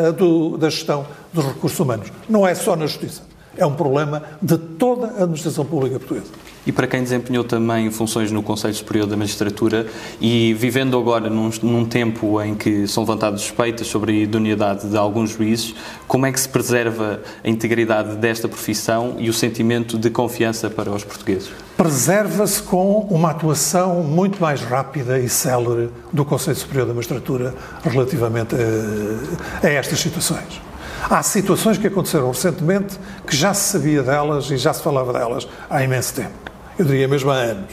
uh, 0.08 0.12
do, 0.12 0.58
da 0.58 0.68
gestão 0.68 1.06
dos 1.32 1.46
recursos 1.46 1.78
humanos. 1.78 2.12
Não 2.28 2.44
é 2.44 2.52
só 2.56 2.74
na 2.74 2.86
justiça. 2.86 3.22
É 3.56 3.64
um 3.64 3.74
problema 3.74 4.24
de 4.42 4.58
toda 4.58 5.06
a 5.06 5.22
administração 5.22 5.64
pública 5.64 6.00
portuguesa. 6.00 6.32
E 6.66 6.72
para 6.72 6.86
quem 6.86 7.02
desempenhou 7.02 7.44
também 7.44 7.90
funções 7.90 8.30
no 8.30 8.42
Conselho 8.42 8.74
Superior 8.74 9.06
da 9.06 9.16
Magistratura 9.16 9.86
e 10.20 10.54
vivendo 10.54 10.96
agora 10.96 11.28
num, 11.28 11.50
num, 11.62 11.84
tempo 11.84 12.40
em 12.40 12.54
que 12.54 12.86
são 12.86 13.02
levantadas 13.02 13.40
suspeitas 13.40 13.86
sobre 13.86 14.12
a 14.12 14.14
idoneidade 14.16 14.88
de 14.88 14.96
alguns 14.96 15.30
juízes, 15.30 15.74
como 16.06 16.26
é 16.26 16.32
que 16.32 16.38
se 16.38 16.48
preserva 16.48 17.20
a 17.42 17.48
integridade 17.48 18.16
desta 18.16 18.48
profissão 18.48 19.16
e 19.18 19.28
o 19.28 19.32
sentimento 19.32 19.98
de 19.98 20.10
confiança 20.10 20.70
para 20.70 20.90
os 20.90 21.04
portugueses? 21.04 21.50
Preserva-se 21.76 22.62
com 22.62 23.00
uma 23.10 23.30
atuação 23.30 24.02
muito 24.02 24.40
mais 24.40 24.60
rápida 24.60 25.18
e 25.18 25.28
célere 25.28 25.90
do 26.12 26.24
Conselho 26.24 26.56
Superior 26.56 26.86
da 26.86 26.94
Magistratura 26.94 27.54
relativamente 27.82 28.54
a, 28.54 29.66
a 29.66 29.70
estas 29.70 29.98
situações. 29.98 30.60
Há 31.10 31.20
situações 31.22 31.78
que 31.78 31.88
aconteceram 31.88 32.28
recentemente 32.28 32.96
que 33.26 33.34
já 33.36 33.52
se 33.52 33.72
sabia 33.72 34.02
delas 34.02 34.50
e 34.50 34.56
já 34.56 34.72
se 34.72 34.82
falava 34.82 35.12
delas 35.12 35.48
há 35.68 35.82
imenso 35.82 36.14
tempo 36.14 36.41
eu 36.78 36.84
diria 36.84 37.08
mesmo 37.08 37.30
há 37.30 37.36
anos. 37.36 37.72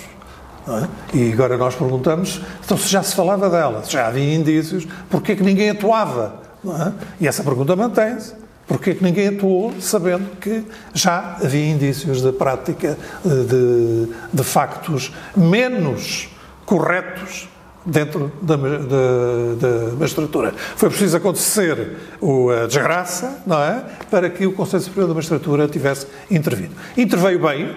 É? 0.67 1.17
E 1.17 1.33
agora 1.33 1.57
nós 1.57 1.75
perguntamos, 1.75 2.41
então 2.63 2.77
se 2.77 2.87
já 2.87 3.01
se 3.01 3.15
falava 3.15 3.49
dela, 3.49 3.83
se 3.83 3.91
já 3.91 4.07
havia 4.07 4.35
indícios, 4.35 4.87
porquê 5.09 5.35
que 5.35 5.43
ninguém 5.43 5.71
atuava? 5.71 6.35
É? 6.65 6.91
E 7.21 7.27
essa 7.27 7.43
pergunta 7.43 7.75
mantém-se. 7.75 8.33
Porquê 8.67 8.93
que 8.93 9.03
ninguém 9.03 9.29
atuou 9.29 9.73
sabendo 9.79 10.37
que 10.39 10.63
já 10.93 11.37
havia 11.43 11.71
indícios 11.71 12.21
de 12.21 12.31
prática 12.31 12.95
eh, 13.25 13.29
de, 13.29 14.13
de 14.31 14.43
factos 14.43 15.11
menos 15.35 16.29
corretos 16.67 17.49
dentro 17.83 18.31
da, 18.41 18.55
da, 18.55 19.55
da, 19.59 19.95
magistratura. 19.97 20.53
Foi 20.75 20.89
preciso 20.89 21.17
acontecer 21.17 21.97
a 22.21 22.67
desgraça, 22.67 23.41
não 23.47 23.59
é? 23.59 23.83
Para 24.11 24.29
que 24.29 24.45
o 24.45 24.53
Conselho 24.53 24.83
Superior 24.83 25.07
da 25.07 25.15
Magistratura 25.15 25.67
tivesse 25.67 26.05
intervido. 26.29 26.75
Interveio 26.95 27.39
bem, 27.39 27.75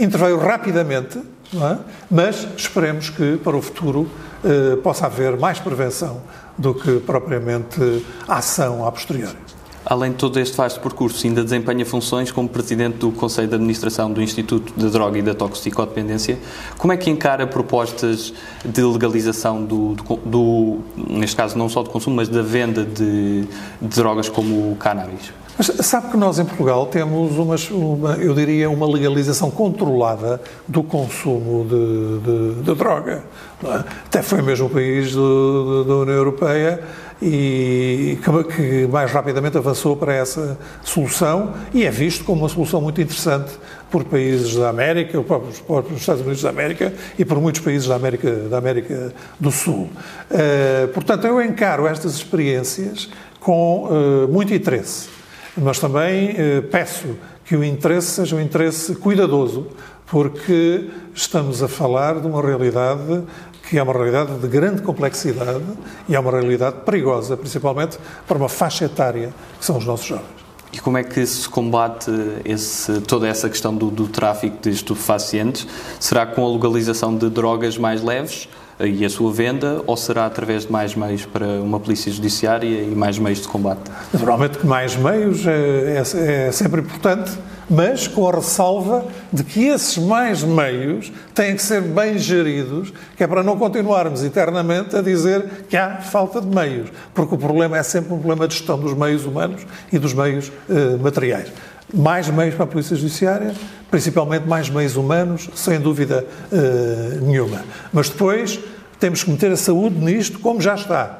interveio 0.00 0.38
rapidamente, 0.38 1.18
é? 1.18 1.78
mas 2.10 2.48
esperemos 2.56 3.10
que 3.10 3.36
para 3.36 3.56
o 3.56 3.62
futuro 3.62 4.10
eh, 4.42 4.76
possa 4.82 5.06
haver 5.06 5.36
mais 5.36 5.58
prevenção 5.60 6.22
do 6.56 6.74
que 6.74 6.98
propriamente 7.00 8.04
ação 8.26 8.86
a 8.86 8.90
posteriori. 8.90 9.36
Além 9.84 10.12
de 10.12 10.18
todo 10.18 10.38
este 10.38 10.56
vasto 10.56 10.78
percurso, 10.80 11.26
ainda 11.26 11.42
desempenha 11.42 11.84
funções 11.86 12.30
como 12.30 12.48
Presidente 12.48 12.98
do 12.98 13.10
Conselho 13.12 13.48
de 13.48 13.54
Administração 13.54 14.12
do 14.12 14.20
Instituto 14.20 14.72
de 14.76 14.90
Droga 14.90 15.18
e 15.18 15.22
da 15.22 15.34
Toxicodependência. 15.34 16.38
Como 16.76 16.92
é 16.92 16.96
que 16.98 17.08
encara 17.08 17.46
propostas 17.46 18.32
de 18.62 18.82
legalização 18.82 19.64
do, 19.64 19.94
do, 19.94 20.16
do 20.16 20.78
neste 20.96 21.34
caso 21.34 21.56
não 21.56 21.68
só 21.68 21.82
do 21.82 21.88
consumo, 21.88 22.16
mas 22.16 22.28
da 22.28 22.42
venda 22.42 22.84
de, 22.84 23.46
de 23.80 23.96
drogas 23.96 24.28
como 24.28 24.70
o 24.70 24.76
cannabis? 24.76 25.32
Mas 25.60 25.86
sabe 25.86 26.10
que 26.10 26.16
nós 26.16 26.38
em 26.38 26.44
Portugal 26.46 26.86
temos 26.86 27.36
uma, 27.36 28.14
eu 28.14 28.32
diria, 28.32 28.70
uma 28.70 28.90
legalização 28.90 29.50
controlada 29.50 30.40
do 30.66 30.82
consumo 30.82 31.66
de, 31.68 32.54
de, 32.54 32.62
de 32.62 32.74
droga. 32.74 33.22
É? 33.64 33.84
Até 34.06 34.22
foi 34.22 34.40
mesmo 34.40 34.68
o 34.68 34.70
país 34.70 35.12
do, 35.12 35.84
da 35.84 35.94
União 35.96 36.14
Europeia 36.14 36.82
e 37.20 38.18
que, 38.56 38.86
mais 38.86 39.12
rapidamente 39.12 39.58
avançou 39.58 39.94
para 39.98 40.14
essa 40.14 40.56
solução 40.82 41.52
e 41.74 41.84
é 41.84 41.90
visto 41.90 42.24
como 42.24 42.40
uma 42.40 42.48
solução 42.48 42.80
muito 42.80 42.98
interessante 42.98 43.52
por 43.90 44.04
países 44.04 44.56
da 44.56 44.70
América, 44.70 45.20
por 45.20 45.42
próprios 45.66 46.00
Estados 46.00 46.22
Unidos 46.22 46.40
da 46.40 46.48
América 46.48 46.90
e 47.18 47.24
por 47.26 47.38
muitos 47.38 47.60
países 47.60 47.86
da 47.86 47.96
América, 47.96 48.32
da 48.48 48.56
América 48.56 49.12
do 49.38 49.50
Sul. 49.50 49.90
Uh, 50.30 50.88
portanto, 50.94 51.26
eu 51.26 51.38
encaro 51.42 51.86
estas 51.86 52.14
experiências 52.14 53.10
com 53.38 53.90
uh, 53.90 54.26
muito 54.26 54.54
interesse 54.54 55.19
mas 55.56 55.78
também 55.78 56.34
eh, 56.36 56.60
peço 56.60 57.16
que 57.44 57.56
o 57.56 57.64
interesse 57.64 58.08
seja 58.08 58.36
um 58.36 58.40
interesse 58.40 58.94
cuidadoso, 58.94 59.66
porque 60.06 60.88
estamos 61.14 61.62
a 61.62 61.68
falar 61.68 62.20
de 62.20 62.26
uma 62.26 62.42
realidade 62.42 63.22
que 63.68 63.78
é 63.78 63.82
uma 63.82 63.92
realidade 63.92 64.34
de 64.34 64.48
grande 64.48 64.82
complexidade 64.82 65.62
e 66.08 66.16
é 66.16 66.20
uma 66.20 66.32
realidade 66.32 66.78
perigosa, 66.84 67.36
principalmente 67.36 67.98
para 68.26 68.36
uma 68.36 68.48
faixa 68.48 68.86
etária 68.86 69.32
que 69.58 69.64
são 69.64 69.76
os 69.76 69.84
nossos 69.84 70.06
jovens. 70.06 70.40
E 70.72 70.78
como 70.78 70.98
é 70.98 71.04
que 71.04 71.24
se 71.26 71.48
combate 71.48 72.10
esse, 72.44 73.00
toda 73.00 73.26
essa 73.26 73.48
questão 73.48 73.74
do, 73.74 73.90
do 73.90 74.06
tráfico 74.06 74.56
de 74.62 74.70
estupefacientes? 74.70 75.66
Será 75.98 76.26
com 76.26 76.44
a 76.44 76.52
legalização 76.52 77.16
de 77.16 77.28
drogas 77.28 77.76
mais 77.76 78.02
leves? 78.02 78.48
E 78.86 79.04
a 79.04 79.10
sua 79.10 79.32
venda, 79.32 79.82
ou 79.86 79.96
será 79.96 80.26
através 80.26 80.66
de 80.66 80.72
mais 80.72 80.94
meios 80.94 81.24
para 81.24 81.46
uma 81.46 81.78
polícia 81.78 82.10
judiciária 82.10 82.82
e 82.82 82.94
mais 82.94 83.18
meios 83.18 83.40
de 83.40 83.48
combate? 83.48 83.90
Naturalmente 84.12 84.58
que 84.58 84.66
mais 84.66 84.96
meios 84.96 85.46
é, 85.46 85.96
é, 85.96 86.46
é 86.48 86.52
sempre 86.52 86.80
importante, 86.80 87.32
mas 87.68 88.08
com 88.08 88.28
a 88.28 88.32
ressalva 88.32 89.06
de 89.32 89.44
que 89.44 89.66
esses 89.66 89.96
mais 89.96 90.42
meios 90.42 91.12
têm 91.34 91.54
que 91.54 91.62
ser 91.62 91.80
bem 91.82 92.18
geridos, 92.18 92.92
que 93.16 93.22
é 93.22 93.26
para 93.26 93.42
não 93.42 93.56
continuarmos 93.56 94.24
eternamente 94.24 94.96
a 94.96 95.02
dizer 95.02 95.64
que 95.68 95.76
há 95.76 95.98
falta 95.98 96.40
de 96.40 96.48
meios, 96.48 96.88
porque 97.14 97.34
o 97.34 97.38
problema 97.38 97.78
é 97.78 97.82
sempre 97.82 98.12
um 98.12 98.18
problema 98.18 98.48
de 98.48 98.54
gestão 98.54 98.78
dos 98.78 98.94
meios 98.94 99.24
humanos 99.24 99.64
e 99.92 99.98
dos 99.98 100.12
meios 100.12 100.50
eh, 100.68 100.96
materiais. 101.00 101.48
Mais 101.92 102.28
meios 102.28 102.54
para 102.54 102.64
a 102.64 102.68
Polícia 102.68 102.96
Judiciária, 102.96 103.52
principalmente 103.90 104.46
mais 104.46 104.70
meios 104.70 104.96
humanos, 104.96 105.50
sem 105.54 105.80
dúvida 105.80 106.24
uh, 106.52 107.24
nenhuma. 107.24 107.64
Mas 107.92 108.08
depois 108.08 108.60
temos 109.00 109.24
que 109.24 109.30
meter 109.30 109.50
a 109.50 109.56
saúde 109.56 109.96
nisto 109.96 110.38
como 110.38 110.60
já 110.60 110.74
está. 110.74 111.18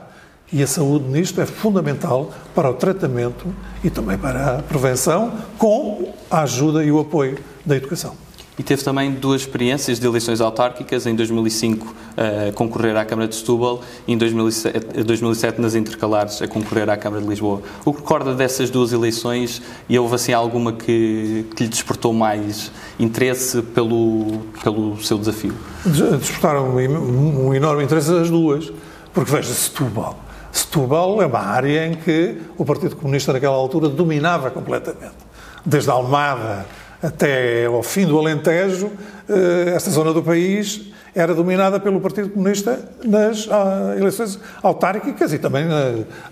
E 0.52 0.62
a 0.62 0.66
saúde 0.66 1.06
nisto 1.06 1.40
é 1.40 1.46
fundamental 1.46 2.32
para 2.54 2.68
o 2.68 2.75
tratamento 2.75 3.54
e 3.82 3.88
também 3.88 4.18
para 4.18 4.58
a 4.58 4.62
prevenção, 4.62 5.32
com 5.56 6.12
a 6.30 6.42
ajuda 6.42 6.84
e 6.84 6.92
o 6.92 7.00
apoio 7.00 7.38
da 7.64 7.76
educação. 7.76 8.16
E 8.61 8.62
teve 8.62 8.85
também 8.85 9.11
duas 9.12 9.40
experiências 9.40 9.99
de 9.99 10.07
eleições 10.07 10.38
autárquicas, 10.38 11.07
em 11.07 11.14
2005 11.14 11.95
a 12.14 12.52
concorrer 12.52 12.95
à 12.95 13.07
Câmara 13.07 13.26
de 13.26 13.35
Setúbal 13.35 13.81
e 14.07 14.12
em 14.12 14.19
2007, 14.19 15.02
2007 15.02 15.59
nas 15.62 15.75
intercalares 15.75 16.43
a 16.43 16.47
concorrer 16.47 16.90
à 16.90 16.95
Câmara 16.99 17.23
de 17.23 17.29
Lisboa. 17.31 17.62
O 17.87 17.95
que 17.95 18.00
recorda 18.00 18.35
dessas 18.35 18.69
duas 18.69 18.93
eleições 18.93 19.62
e 19.88 19.99
houve 19.99 20.14
assim 20.14 20.35
alguma 20.35 20.75
que, 20.75 21.47
que 21.57 21.62
lhe 21.62 21.71
despertou 21.71 22.12
mais 22.12 22.71
interesse 22.99 23.62
pelo, 23.62 24.43
pelo 24.62 25.02
seu 25.02 25.17
desafio? 25.17 25.55
Despertaram 25.87 26.76
um, 26.76 27.55
enorme 27.55 27.83
interesse 27.83 28.12
as 28.12 28.29
duas, 28.29 28.71
porque 29.14 29.33
veja, 29.33 29.55
Setúbal. 29.55 30.19
Setúbal 30.52 31.23
é 31.23 31.25
uma 31.25 31.40
área 31.40 31.87
em 31.87 31.95
que 31.95 32.37
o 32.59 32.64
Partido 32.67 32.95
Comunista 32.95 33.33
naquela 33.33 33.57
altura 33.57 33.88
dominava 33.88 34.50
completamente. 34.50 35.31
Desde 35.64 35.88
Almada 35.88 36.67
até 37.02 37.66
ao 37.66 37.83
fim 37.83 38.07
do 38.07 38.19
Alentejo, 38.19 38.90
eh, 39.28 39.73
esta 39.75 39.90
zona 39.90 40.12
do 40.12 40.23
país 40.23 40.90
era 41.14 41.35
dominada 41.35 41.81
pelo 41.81 42.00
Partido 42.00 42.31
Comunista 42.31 42.79
nas 43.05 43.49
ah, 43.50 43.95
eleições 43.99 44.38
autárquicas 44.62 45.33
e 45.33 45.38
também 45.38 45.64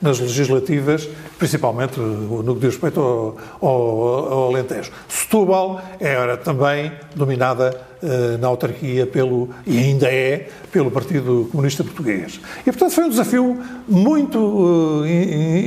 nas 0.01 0.21
legislativas, 0.21 1.09
principalmente 1.39 1.99
no 1.99 2.55
que 2.55 2.61
diz 2.61 2.75
respeito 2.75 3.01
ao, 3.01 3.37
ao, 3.61 4.33
ao 4.33 4.49
Alentejo. 4.49 4.91
Setúbal 5.09 5.81
era 6.01 6.37
também 6.37 6.93
dominada 7.15 7.79
uh, 8.03 8.39
na 8.39 8.49
autarquia 8.49 9.07
pelo, 9.07 9.51
e 9.67 9.79
ainda 9.79 10.07
é, 10.07 10.49
pelo 10.71 10.91
Partido 10.91 11.49
Comunista 11.51 11.83
Português. 11.83 12.41
E, 12.61 12.65
portanto, 12.65 12.93
foi 12.93 13.05
um 13.05 13.11
desafio 13.11 13.61
muito 13.89 15.05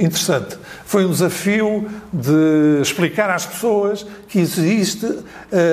interessante. 0.02 0.58
Foi 0.86 1.06
um 1.06 1.12
desafio 1.12 1.88
de 2.12 2.82
explicar 2.82 3.30
às 3.30 3.46
pessoas 3.46 4.06
que 4.28 4.40
existe 4.40 5.08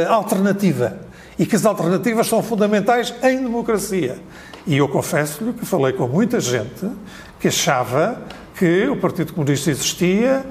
alternativa 0.09 1.08
e 1.39 1.47
que 1.47 1.57
as 1.57 1.65
alternativas 1.65 2.27
são 2.27 2.43
fundamentais 2.43 3.15
em 3.23 3.43
democracia. 3.43 4.19
E 4.67 4.77
eu 4.77 4.89
confesso-lhe 4.89 5.53
que 5.53 5.65
falei 5.65 5.93
com 5.93 6.07
muita 6.09 6.41
gente 6.41 6.91
que 7.41 7.49
achava 7.49 8.21
que 8.57 8.89
o 8.89 8.97
Partido 8.97 9.33
Comunista 9.33 9.71
existia, 9.71 10.45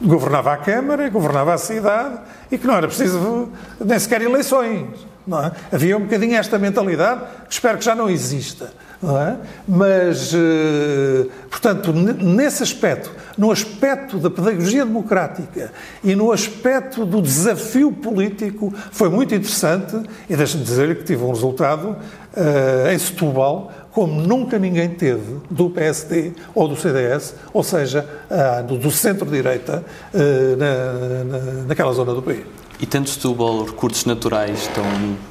governava 0.00 0.52
a 0.52 0.56
Câmara, 0.56 1.08
governava 1.08 1.54
a 1.54 1.58
cidade 1.58 2.20
e 2.50 2.56
que 2.56 2.66
não 2.66 2.74
era 2.74 2.86
preciso 2.86 3.48
nem 3.84 3.98
sequer 3.98 4.22
eleições. 4.22 5.06
É? 5.28 5.74
Havia 5.74 5.96
um 5.96 6.02
bocadinho 6.02 6.36
esta 6.36 6.56
mentalidade 6.56 7.22
que 7.48 7.52
espero 7.52 7.78
que 7.78 7.84
já 7.84 7.96
não 7.96 8.08
exista. 8.08 8.72
É? 9.02 9.36
Mas, 9.68 10.32
eh, 10.32 11.26
portanto, 11.50 11.92
nesse 11.92 12.62
aspecto, 12.62 13.10
no 13.36 13.50
aspecto 13.50 14.18
da 14.18 14.30
pedagogia 14.30 14.86
democrática 14.86 15.70
e 16.02 16.14
no 16.14 16.32
aspecto 16.32 17.04
do 17.04 17.20
desafio 17.20 17.92
político, 17.92 18.72
foi 18.90 19.10
muito 19.10 19.34
interessante 19.34 20.00
e 20.30 20.34
deixe-me 20.34 20.64
dizer-lhe 20.64 20.94
que 20.94 21.04
tive 21.04 21.22
um 21.22 21.28
resultado 21.28 21.90
uh, 21.90 22.90
em 22.90 22.98
Setúbal 22.98 23.70
como 23.92 24.20
nunca 24.20 24.58
ninguém 24.58 24.88
teve 24.88 25.40
do 25.50 25.70
PSD 25.70 26.32
ou 26.54 26.66
do 26.66 26.76
CDS, 26.76 27.34
ou 27.52 27.62
seja, 27.62 28.06
uh, 28.30 28.62
do 28.62 28.90
centro-direita, 28.90 29.84
uh, 30.12 30.56
na, 30.56 31.24
na, 31.24 31.52
naquela 31.64 31.92
zona 31.92 32.14
do 32.14 32.22
país. 32.22 32.44
E 32.78 32.84
tendo 32.84 33.08
Setúbal 33.08 33.64
recursos 33.64 34.04
naturais 34.04 34.68
tão, 34.74 34.84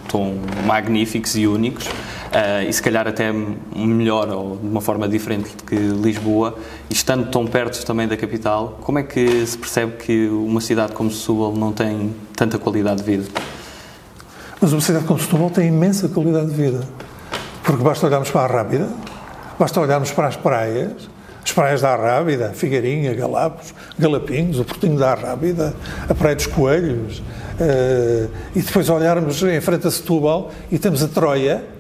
tão 0.10 0.36
magníficos 0.66 1.36
e 1.36 1.46
únicos, 1.46 1.88
uh, 2.36 2.68
e 2.68 2.74
se 2.74 2.82
calhar 2.82 3.08
até 3.08 3.32
melhor 3.76 4.30
ou 4.30 4.58
de 4.58 4.68
uma 4.68 4.82
forma 4.82 5.08
diferente 5.08 5.52
que 5.66 5.76
Lisboa, 5.76 6.56
e 6.90 6.94
estando 6.94 7.30
tão 7.32 7.48
perto 7.48 7.84
também 7.86 8.08
da 8.08 8.18
capital, 8.18 8.78
como 8.82 9.00
é 9.00 9.04
que 9.04 9.46
se 9.46 9.58
percebe 9.58 9.94
que 9.94 10.28
uma 10.28 10.60
cidade 10.60 10.92
como 10.92 11.10
Setúbal 11.10 11.54
não 11.54 11.72
tem 11.72 12.14
tanta 12.36 12.60
qualidade 12.60 12.98
de 12.98 13.04
vida? 13.04 13.26
Mas 14.60 14.74
uma 14.74 14.82
cidade 14.82 15.06
como 15.06 15.20
Setúbal 15.20 15.50
tem 15.50 15.68
imensa 15.68 16.10
qualidade 16.10 16.48
de 16.48 16.56
vida. 16.56 16.82
Porque 17.64 17.84
basta 17.84 18.06
olharmos 18.06 18.30
para 18.30 18.42
a 18.42 18.58
Rábida, 18.58 18.90
basta 19.58 19.80
olharmos 19.80 20.12
para 20.12 20.28
as 20.28 20.36
praias, 20.36 21.10
as 21.44 21.52
praias 21.52 21.82
da 21.82 21.94
Arrábida, 21.94 22.52
Figueirinha, 22.54 23.14
Galapos, 23.14 23.74
Galapinhos, 23.98 24.60
o 24.60 24.66
Portinho 24.66 24.98
da 24.98 25.12
Arrábida, 25.12 25.76
a 26.10 26.14
Praia 26.14 26.36
dos 26.36 26.48
Coelhos, 26.48 27.20
uh, 27.20 28.30
e 28.56 28.62
depois 28.62 28.90
olharmos 28.90 29.42
em 29.44 29.62
frente 29.62 29.86
a 29.86 29.92
Setúbal 29.92 30.52
e 30.72 30.80
temos 30.80 31.04
a 31.04 31.08
Troia, 31.08 31.75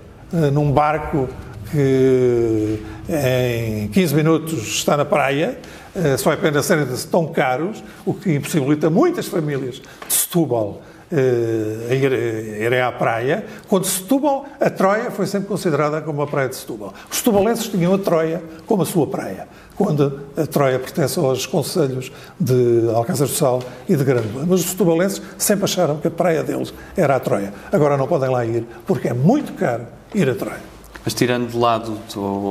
num 0.51 0.71
barco 0.71 1.29
que 1.71 2.79
em 3.09 3.87
15 3.89 4.15
minutos 4.15 4.53
está 4.67 4.97
na 4.97 5.05
praia, 5.05 5.57
uh, 5.95 6.17
só 6.17 6.31
é 6.31 6.35
pena 6.35 6.61
serem 6.63 6.85
tão 7.09 7.27
caros, 7.27 7.83
o 8.05 8.13
que 8.13 8.35
impossibilita 8.35 8.89
muitas 8.89 9.27
famílias 9.27 9.81
de 10.07 10.13
Setúbal 10.13 10.81
a, 11.11 11.93
ir, 11.93 12.11
a 12.11 12.65
irem 12.65 12.81
à 12.81 12.91
praia, 12.91 13.45
quando 13.67 13.85
Setúbal, 13.85 14.45
a 14.59 14.69
Troia 14.69 15.11
foi 15.11 15.27
sempre 15.27 15.47
considerada 15.47 16.01
como 16.01 16.21
a 16.21 16.27
praia 16.27 16.49
de 16.49 16.55
Setúbal. 16.55 16.93
Os 17.09 17.17
setubalenses 17.17 17.67
tinham 17.67 17.93
a 17.93 17.97
Troia 17.97 18.41
como 18.65 18.81
a 18.83 18.85
sua 18.85 19.07
praia, 19.07 19.47
quando 19.75 20.21
a 20.35 20.45
Troia 20.47 20.79
pertence 20.79 21.19
aos 21.19 21.45
conselhos 21.45 22.11
de 22.39 22.89
Alcázar 22.93 23.27
do 23.27 23.33
Sal 23.33 23.61
e 23.87 23.95
de 23.95 24.03
Grândola. 24.03 24.45
Mas 24.47 24.61
os 24.61 24.71
setubalenses 24.71 25.21
sempre 25.37 25.65
acharam 25.65 25.97
que 25.97 26.07
a 26.07 26.11
praia 26.11 26.43
deles 26.43 26.73
era 26.97 27.15
a 27.15 27.19
Troia. 27.19 27.53
Agora 27.71 27.97
não 27.97 28.07
podem 28.07 28.29
lá 28.29 28.43
ir, 28.45 28.65
porque 28.85 29.07
é 29.07 29.13
muito 29.13 29.53
caro 29.53 29.85
ir 30.15 30.29
a 30.29 30.35
Troia. 30.35 30.75
Mas 31.03 31.13
tirando 31.13 31.51
de 31.51 31.57
lado 31.57 31.99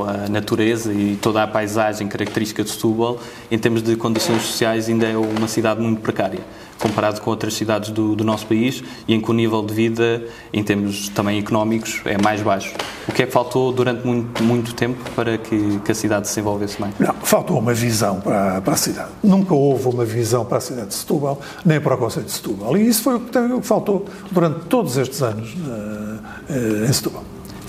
a 0.07 0.29
natureza 0.29 0.93
e 0.93 1.17
toda 1.17 1.43
a 1.43 1.47
paisagem 1.47 2.07
característica 2.07 2.63
de 2.63 2.71
Setúbal, 2.71 3.19
em 3.51 3.59
termos 3.59 3.83
de 3.83 3.97
condições 3.97 4.43
sociais 4.43 4.89
ainda 4.89 5.07
é 5.07 5.17
uma 5.17 5.49
cidade 5.49 5.81
muito 5.81 6.01
precária 6.01 6.41
comparado 6.79 7.21
com 7.21 7.31
outras 7.31 7.55
cidades 7.55 7.91
do, 7.91 8.15
do, 8.15 8.25
nosso 8.25 8.47
país 8.47 8.83
e 9.07 9.15
em 9.15 9.21
que 9.21 9.31
o 9.31 9.33
nível 9.33 9.63
de 9.63 9.73
vida, 9.73 10.23
em 10.53 10.63
termos 10.63 11.09
também 11.09 11.39
económicos, 11.39 12.01
é 12.05 12.21
mais 12.21 12.43
baixo. 12.43 12.75
O 13.09 13.13
que 13.13 13.23
é 13.23 13.27
que 13.27 13.33
faltou 13.33 13.73
durante 13.73 14.07
muito, 14.07 14.43
muito 14.43 14.75
tempo 14.75 14.99
para 15.13 15.39
que, 15.39 15.81
que, 15.85 15.93
a 15.93 15.95
cidade 15.95 16.29
se 16.29 16.35
desenvolvesse 16.35 16.81
bem? 16.81 16.93
Não, 16.99 17.15
faltou 17.23 17.59
uma 17.59 17.73
visão 17.73 18.21
para, 18.21 18.61
para, 18.61 18.75
a 18.75 18.77
cidade. 18.77 19.11
Nunca 19.23 19.55
houve 19.55 19.89
uma 19.89 20.05
visão 20.05 20.45
para 20.45 20.59
a 20.59 20.61
cidade 20.61 20.89
de 20.89 20.95
Setúbal, 20.95 21.41
nem 21.65 21.81
para 21.81 21.95
o 21.95 21.99
Conselho 21.99 22.27
de 22.27 22.33
Setúbal. 22.33 22.77
E 22.77 22.89
isso 22.89 23.03
foi 23.03 23.15
o 23.15 23.21
que, 23.21 23.39
o 23.39 23.61
que 23.61 23.67
faltou 23.67 24.07
durante 24.31 24.67
todos 24.67 24.97
estes 24.97 25.23
anos 25.23 25.55
uh, 25.55 26.53
uh, 26.53 26.85
em 26.89 26.93
Setúbal. 26.93 27.25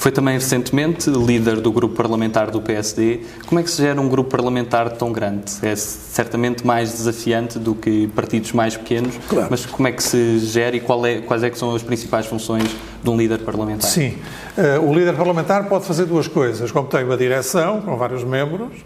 Foi 0.05 0.11
também 0.11 0.35
recentemente 0.35 1.09
líder 1.09 1.59
do 1.59 1.71
grupo 1.71 1.95
parlamentar 1.95 2.51
do 2.51 2.61
PSD. 2.61 3.21
Como 3.47 3.59
é 3.59 3.63
que 3.63 3.71
se 3.71 3.81
gera 3.81 3.99
um 3.99 4.07
grupo 4.07 4.29
parlamentar 4.29 4.91
tão 4.91 5.11
grande? 5.11 5.53
É 5.63 5.75
certamente 5.75 6.63
mais 6.63 6.91
desafiante 6.91 7.57
do 7.57 7.73
que 7.73 8.05
partidos 8.09 8.51
mais 8.51 8.77
pequenos, 8.77 9.15
claro. 9.27 9.47
mas 9.49 9.65
como 9.65 9.87
é 9.87 9.91
que 9.91 10.03
se 10.03 10.37
gera 10.41 10.75
e 10.75 10.79
é, 10.79 11.21
quais 11.21 11.41
é 11.41 11.49
que 11.49 11.57
são 11.57 11.73
as 11.73 11.81
principais 11.81 12.27
funções 12.27 12.69
de 13.03 13.09
um 13.09 13.17
líder 13.17 13.39
parlamentar? 13.39 13.89
Sim, 13.89 14.15
uh, 14.55 14.87
o 14.87 14.93
líder 14.93 15.15
parlamentar 15.15 15.67
pode 15.67 15.85
fazer 15.85 16.05
duas 16.05 16.27
coisas. 16.27 16.71
Como 16.71 16.87
tem 16.87 17.03
uma 17.03 17.17
direção 17.17 17.81
com 17.81 17.97
vários 17.97 18.23
membros, 18.23 18.85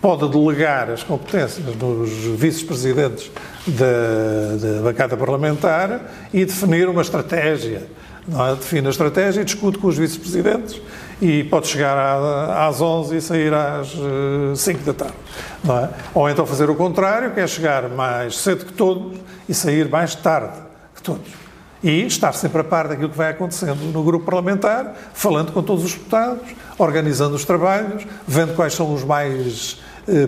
pode 0.00 0.28
delegar 0.28 0.88
as 0.88 1.02
competências 1.02 1.66
dos 1.74 2.10
vice-presidentes 2.38 3.28
da, 3.66 4.56
da 4.56 4.82
bancada 4.82 5.16
parlamentar 5.16 6.00
e 6.32 6.44
definir 6.44 6.88
uma 6.88 7.02
estratégia 7.02 7.88
não 8.26 8.54
define 8.54 8.86
a 8.86 8.90
estratégia 8.90 9.44
discute 9.44 9.78
com 9.78 9.88
os 9.88 9.96
vice-presidentes 9.96 10.80
e 11.20 11.44
pode 11.44 11.66
chegar 11.66 11.96
às 12.66 12.80
11 12.80 13.16
e 13.16 13.20
sair 13.20 13.52
às 13.52 13.88
5 14.56 14.80
eh, 14.80 14.82
da 14.84 14.94
tarde. 14.94 15.14
É? 15.64 15.88
Ou 16.14 16.28
então 16.28 16.46
fazer 16.46 16.70
o 16.70 16.74
contrário, 16.74 17.32
que 17.32 17.40
é 17.40 17.46
chegar 17.46 17.88
mais 17.88 18.38
cedo 18.38 18.64
que 18.64 18.72
todos 18.72 19.18
e 19.48 19.54
sair 19.54 19.88
mais 19.88 20.14
tarde 20.14 20.58
que 20.94 21.02
todos. 21.02 21.28
E 21.82 22.02
estar 22.06 22.32
sempre 22.32 22.60
a 22.60 22.64
par 22.64 22.88
daquilo 22.88 23.08
que 23.08 23.16
vai 23.16 23.30
acontecendo 23.30 23.80
no 23.92 24.02
grupo 24.02 24.24
parlamentar, 24.24 24.94
falando 25.14 25.52
com 25.52 25.62
todos 25.62 25.84
os 25.84 25.92
deputados, 25.92 26.48
organizando 26.78 27.34
os 27.34 27.44
trabalhos, 27.44 28.06
vendo 28.26 28.54
quais 28.54 28.74
são 28.74 28.92
os 28.92 29.02
mais 29.02 29.78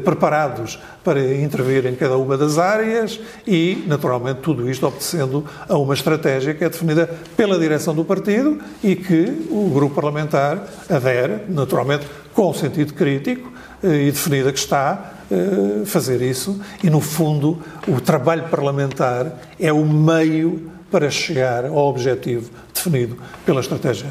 preparados 0.04 0.78
para 1.04 1.20
intervir 1.36 1.86
em 1.86 1.94
cada 1.94 2.16
uma 2.16 2.36
das 2.36 2.58
áreas 2.58 3.18
e, 3.46 3.84
naturalmente, 3.86 4.40
tudo 4.40 4.70
isto 4.70 4.86
obedecendo 4.86 5.44
a 5.68 5.76
uma 5.76 5.94
estratégia 5.94 6.54
que 6.54 6.64
é 6.64 6.68
definida 6.68 7.08
pela 7.36 7.58
direção 7.58 7.94
do 7.94 8.04
partido 8.04 8.58
e 8.82 8.94
que 8.94 9.46
o 9.50 9.70
grupo 9.70 9.94
parlamentar 9.94 10.66
adere, 10.88 11.40
naturalmente, 11.48 12.06
com 12.32 12.52
sentido 12.54 12.94
crítico 12.94 13.52
eh, 13.82 14.06
e 14.06 14.10
definida 14.10 14.52
que 14.52 14.58
está 14.58 15.14
eh, 15.30 15.84
fazer 15.84 16.22
isso. 16.22 16.60
E, 16.82 16.88
no 16.88 17.00
fundo, 17.00 17.58
o 17.88 18.00
trabalho 18.00 18.44
parlamentar 18.44 19.40
é 19.58 19.72
o 19.72 19.84
meio 19.84 20.70
para 20.90 21.10
chegar 21.10 21.64
ao 21.64 21.88
objetivo 21.88 22.50
definido 22.74 23.16
pela 23.44 23.60
estratégia 23.60 24.08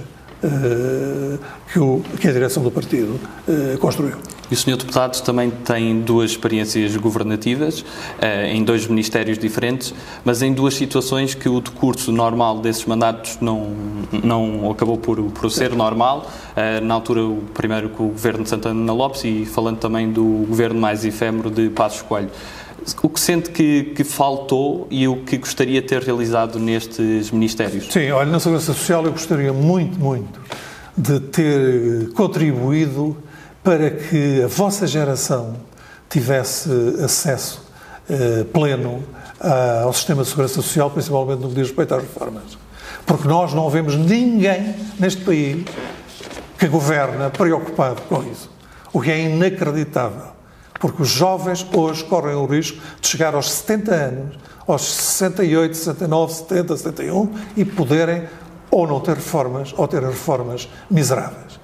que, 1.71 1.79
o, 1.79 2.01
que 2.19 2.27
a 2.27 2.31
direção 2.31 2.63
do 2.63 2.71
partido 2.71 3.19
construiu. 3.79 4.15
E 4.51 4.53
o 4.53 4.57
Sr. 4.57 4.75
Deputado 4.75 5.23
também 5.23 5.49
tem 5.49 6.01
duas 6.01 6.31
experiências 6.31 6.97
governativas, 6.97 7.85
eh, 8.19 8.51
em 8.51 8.65
dois 8.65 8.85
ministérios 8.85 9.37
diferentes, 9.37 9.93
mas 10.25 10.41
em 10.41 10.51
duas 10.51 10.73
situações 10.73 11.33
que 11.33 11.47
o 11.47 11.61
decurso 11.61 12.11
normal 12.11 12.59
desses 12.59 12.83
mandatos 12.83 13.37
não, 13.39 13.71
não 14.21 14.69
acabou 14.69 14.97
por, 14.97 15.23
por 15.31 15.49
ser 15.49 15.73
normal. 15.73 16.29
Eh, 16.53 16.81
na 16.81 16.95
altura, 16.95 17.23
o 17.23 17.43
primeiro 17.53 17.91
com 17.91 18.07
o 18.07 18.09
governo 18.09 18.43
de 18.43 18.49
Santana 18.49 18.91
Lopes 18.91 19.23
e 19.23 19.45
falando 19.45 19.77
também 19.77 20.11
do 20.11 20.45
governo 20.45 20.81
mais 20.81 21.05
efêmero 21.05 21.49
de 21.49 21.69
Passos 21.69 22.01
Coelho. 22.01 22.29
O 23.03 23.09
que 23.09 23.19
sente 23.19 23.51
que, 23.51 23.93
que, 23.95 24.03
faltou 24.03 24.87
e 24.89 25.07
o 25.07 25.17
que 25.17 25.37
gostaria 25.37 25.81
de 25.81 25.87
ter 25.87 26.01
realizado 26.01 26.59
nestes 26.59 27.29
ministérios? 27.29 27.91
Sim, 27.91 28.11
olha, 28.11 28.31
na 28.31 28.39
Segurança 28.39 28.73
Social 28.73 29.05
eu 29.05 29.11
gostaria 29.11 29.53
muito, 29.53 29.99
muito 29.99 30.39
de 30.97 31.19
ter 31.19 32.11
contribuído 32.13 33.15
para 33.63 33.91
que 33.91 34.41
a 34.43 34.47
vossa 34.47 34.87
geração 34.87 35.55
tivesse 36.09 36.69
acesso 37.03 37.71
uh, 38.09 38.45
pleno 38.45 39.03
ao 39.83 39.91
sistema 39.93 40.21
de 40.21 40.29
segurança 40.29 40.55
social, 40.55 40.91
principalmente 40.91 41.39
no 41.39 41.49
que 41.49 41.55
diz 41.55 41.67
respeito 41.67 41.95
às 41.95 42.01
reformas. 42.01 42.57
Porque 43.05 43.27
nós 43.27 43.53
não 43.53 43.69
vemos 43.69 43.95
ninguém 43.95 44.75
neste 44.99 45.23
país 45.23 45.65
que 46.59 46.67
governa 46.67 47.29
preocupado 47.29 48.01
com 48.03 48.23
isso. 48.23 48.51
O 48.93 49.01
que 49.01 49.09
é 49.09 49.21
inacreditável. 49.21 50.30
Porque 50.81 51.03
os 51.03 51.09
jovens 51.09 51.65
hoje 51.71 52.03
correm 52.03 52.35
o 52.35 52.45
risco 52.45 52.81
de 52.99 53.07
chegar 53.07 53.35
aos 53.35 53.51
70 53.51 53.93
anos, 53.93 54.39
aos 54.67 54.81
68, 54.81 55.77
69, 55.77 56.33
70, 56.33 56.77
71 56.77 57.29
e 57.55 57.63
poderem 57.63 58.23
ou 58.71 58.87
não 58.87 58.99
ter 58.99 59.15
reformas 59.15 59.73
ou 59.77 59.87
ter 59.87 60.01
reformas 60.01 60.67
miseráveis. 60.89 61.59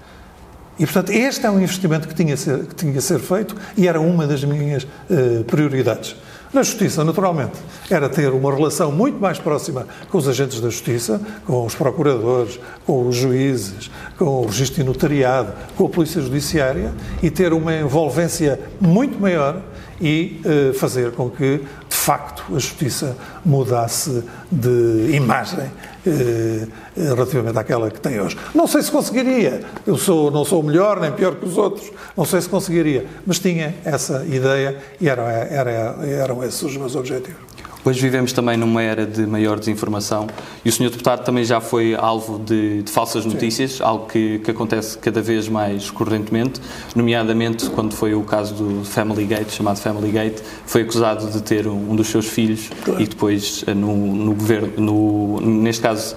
E, 0.80 0.86
portanto, 0.86 1.10
este 1.10 1.46
é 1.46 1.50
um 1.50 1.60
investimento 1.60 2.08
que 2.08 2.14
tinha, 2.14 2.38
ser, 2.38 2.68
que 2.68 2.76
tinha 2.76 3.02
ser 3.02 3.20
feito 3.20 3.56
e 3.76 3.88
era 3.88 4.00
uma 4.00 4.28
das 4.28 4.44
minhas 4.44 4.84
uh, 4.84 5.44
prioridades. 5.46 6.16
Na 6.54 6.64
Justiça, 6.64 7.04
naturalmente, 7.04 7.58
era 7.90 8.08
ter 8.08 8.32
uma 8.32 8.54
relação 8.54 8.92
muito 8.92 9.20
mais 9.20 9.38
próxima 9.38 9.86
com 10.10 10.18
os 10.18 10.28
agentes 10.28 10.62
da 10.62 10.70
Justiça, 10.70 11.22
com 11.46 11.66
os 11.66 11.76
procuradores, 11.76 12.60
com 12.86 13.08
os 13.08 13.16
juízes, 13.16 13.92
com 14.18 14.26
o 14.26 14.46
registro 14.46 14.84
notariado, 14.86 15.54
com 15.76 15.86
a 15.86 15.90
Polícia 15.90 16.22
Judiciária 16.22 16.94
e 17.22 17.30
ter 17.30 17.52
uma 17.52 17.76
envolvência 17.76 18.60
muito 18.80 19.20
maior 19.20 19.62
e 20.00 20.42
uh, 20.46 20.74
fazer 20.74 21.12
com 21.12 21.30
que, 21.30 21.58
de 21.90 21.96
facto, 21.96 22.44
a 22.56 22.60
Justiça 22.60 23.18
mudasse 23.44 24.24
de 24.52 25.12
imagem 25.14 25.70
eh, 26.08 26.68
relativamente 26.96 27.58
àquela 27.58 27.90
que 27.90 28.00
tem 28.00 28.20
hoje. 28.20 28.38
Não 28.54 28.68
sei 28.68 28.82
se 28.82 28.92
conseguiria, 28.92 29.62
eu 29.86 29.98
sou, 29.98 30.32
não 30.32 30.46
sou 30.46 30.64
melhor 30.64 31.00
nem 31.00 31.12
pior 31.12 31.36
que 31.36 31.46
os 31.46 31.58
outros, 31.58 31.92
não 32.16 32.26
sei 32.26 32.42
se 32.42 32.50
conseguiria, 32.50 33.06
mas 33.26 33.40
tinha 33.40 33.76
essa 33.84 34.26
ideia 34.26 34.78
e 35.00 35.08
era, 35.10 35.24
era, 35.24 35.72
eram 36.06 36.44
esses 36.44 36.62
os 36.64 36.76
meus 36.78 36.96
objetivos. 36.96 37.48
Hoje 37.88 38.02
vivemos 38.02 38.34
também 38.34 38.58
numa 38.58 38.82
era 38.82 39.06
de 39.06 39.26
maior 39.26 39.58
desinformação 39.58 40.28
e 40.66 40.68
o 40.68 40.72
Sr. 40.74 40.90
Deputado 40.90 41.24
também 41.24 41.46
já 41.46 41.62
foi 41.62 41.96
alvo 41.96 42.38
de, 42.38 42.84
de 42.84 42.92
falsas 42.92 43.24
notícias, 43.24 43.76
Sim. 43.76 43.84
algo 43.84 44.08
que, 44.08 44.40
que, 44.40 44.52
acontece 44.52 44.98
cada 44.98 45.22
vez 45.22 45.48
mais 45.48 45.90
recorrentemente, 45.90 46.60
nomeadamente 46.94 47.70
quando 47.70 47.94
foi 47.94 48.14
o 48.14 48.24
caso 48.24 48.56
do 48.56 48.84
Family 48.84 49.24
Gate, 49.24 49.52
chamado 49.52 49.80
Family 49.80 50.12
Gate, 50.12 50.42
foi 50.66 50.82
acusado 50.82 51.32
de 51.32 51.42
ter 51.42 51.66
um, 51.66 51.92
um 51.92 51.96
dos 51.96 52.08
seus 52.08 52.26
filhos 52.26 52.70
claro. 52.84 53.02
e 53.02 53.08
depois 53.08 53.64
eh, 53.66 53.74
no, 53.74 53.96
no 53.96 54.34
governo, 54.34 54.74
no, 54.78 55.40
neste 55.40 55.82
caso 55.82 56.14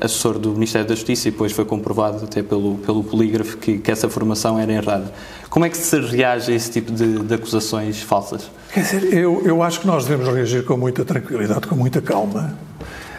assessor 0.00 0.38
do 0.38 0.50
Ministério 0.52 0.86
da 0.86 0.94
Justiça 0.94 1.28
e 1.28 1.30
depois 1.30 1.52
foi 1.52 1.64
comprovado 1.64 2.24
até 2.24 2.42
pelo, 2.42 2.76
pelo 2.78 3.02
polígrafo 3.04 3.56
que, 3.56 3.78
que 3.78 3.90
essa 3.90 4.08
formação 4.08 4.58
era 4.58 4.72
errada. 4.72 5.12
Como 5.48 5.64
é 5.64 5.68
que 5.68 5.76
se 5.76 5.98
reage 6.00 6.52
a 6.52 6.54
esse 6.54 6.70
tipo 6.70 6.92
de, 6.92 7.20
de 7.20 7.34
acusações 7.34 8.02
falsas? 8.02 8.50
Quer 8.72 8.80
dizer, 8.82 9.14
eu, 9.14 9.42
eu 9.44 9.62
acho 9.62 9.80
que 9.80 9.86
nós 9.86 10.04
devemos 10.04 10.32
reagir 10.32 10.64
com 10.64 10.76
muita 10.76 11.04
tranquilidade, 11.04 11.66
com 11.66 11.74
muita 11.74 12.00
calma, 12.00 12.56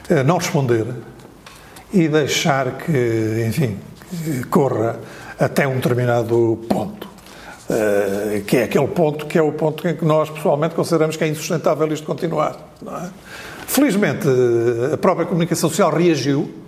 uh, 0.09 0.23
não 0.23 0.37
responder 0.37 0.85
e 1.93 2.07
deixar 2.07 2.77
que, 2.77 3.45
enfim, 3.47 3.77
corra 4.49 4.99
até 5.37 5.67
um 5.67 5.75
determinado 5.75 6.59
ponto. 6.69 7.09
Uh, 7.69 8.41
que 8.43 8.57
é 8.57 8.63
aquele 8.63 8.87
ponto 8.87 9.25
que 9.25 9.37
é 9.37 9.41
o 9.41 9.51
ponto 9.51 9.87
em 9.87 9.95
que 9.95 10.03
nós 10.03 10.29
pessoalmente 10.29 10.75
consideramos 10.75 11.15
que 11.15 11.23
é 11.23 11.27
insustentável 11.27 11.87
isto 11.93 12.05
continuar. 12.05 12.70
É? 12.87 13.09
Felizmente, 13.67 14.27
a 14.93 14.97
própria 14.97 15.25
comunicação 15.25 15.69
social 15.69 15.93
reagiu 15.93 16.61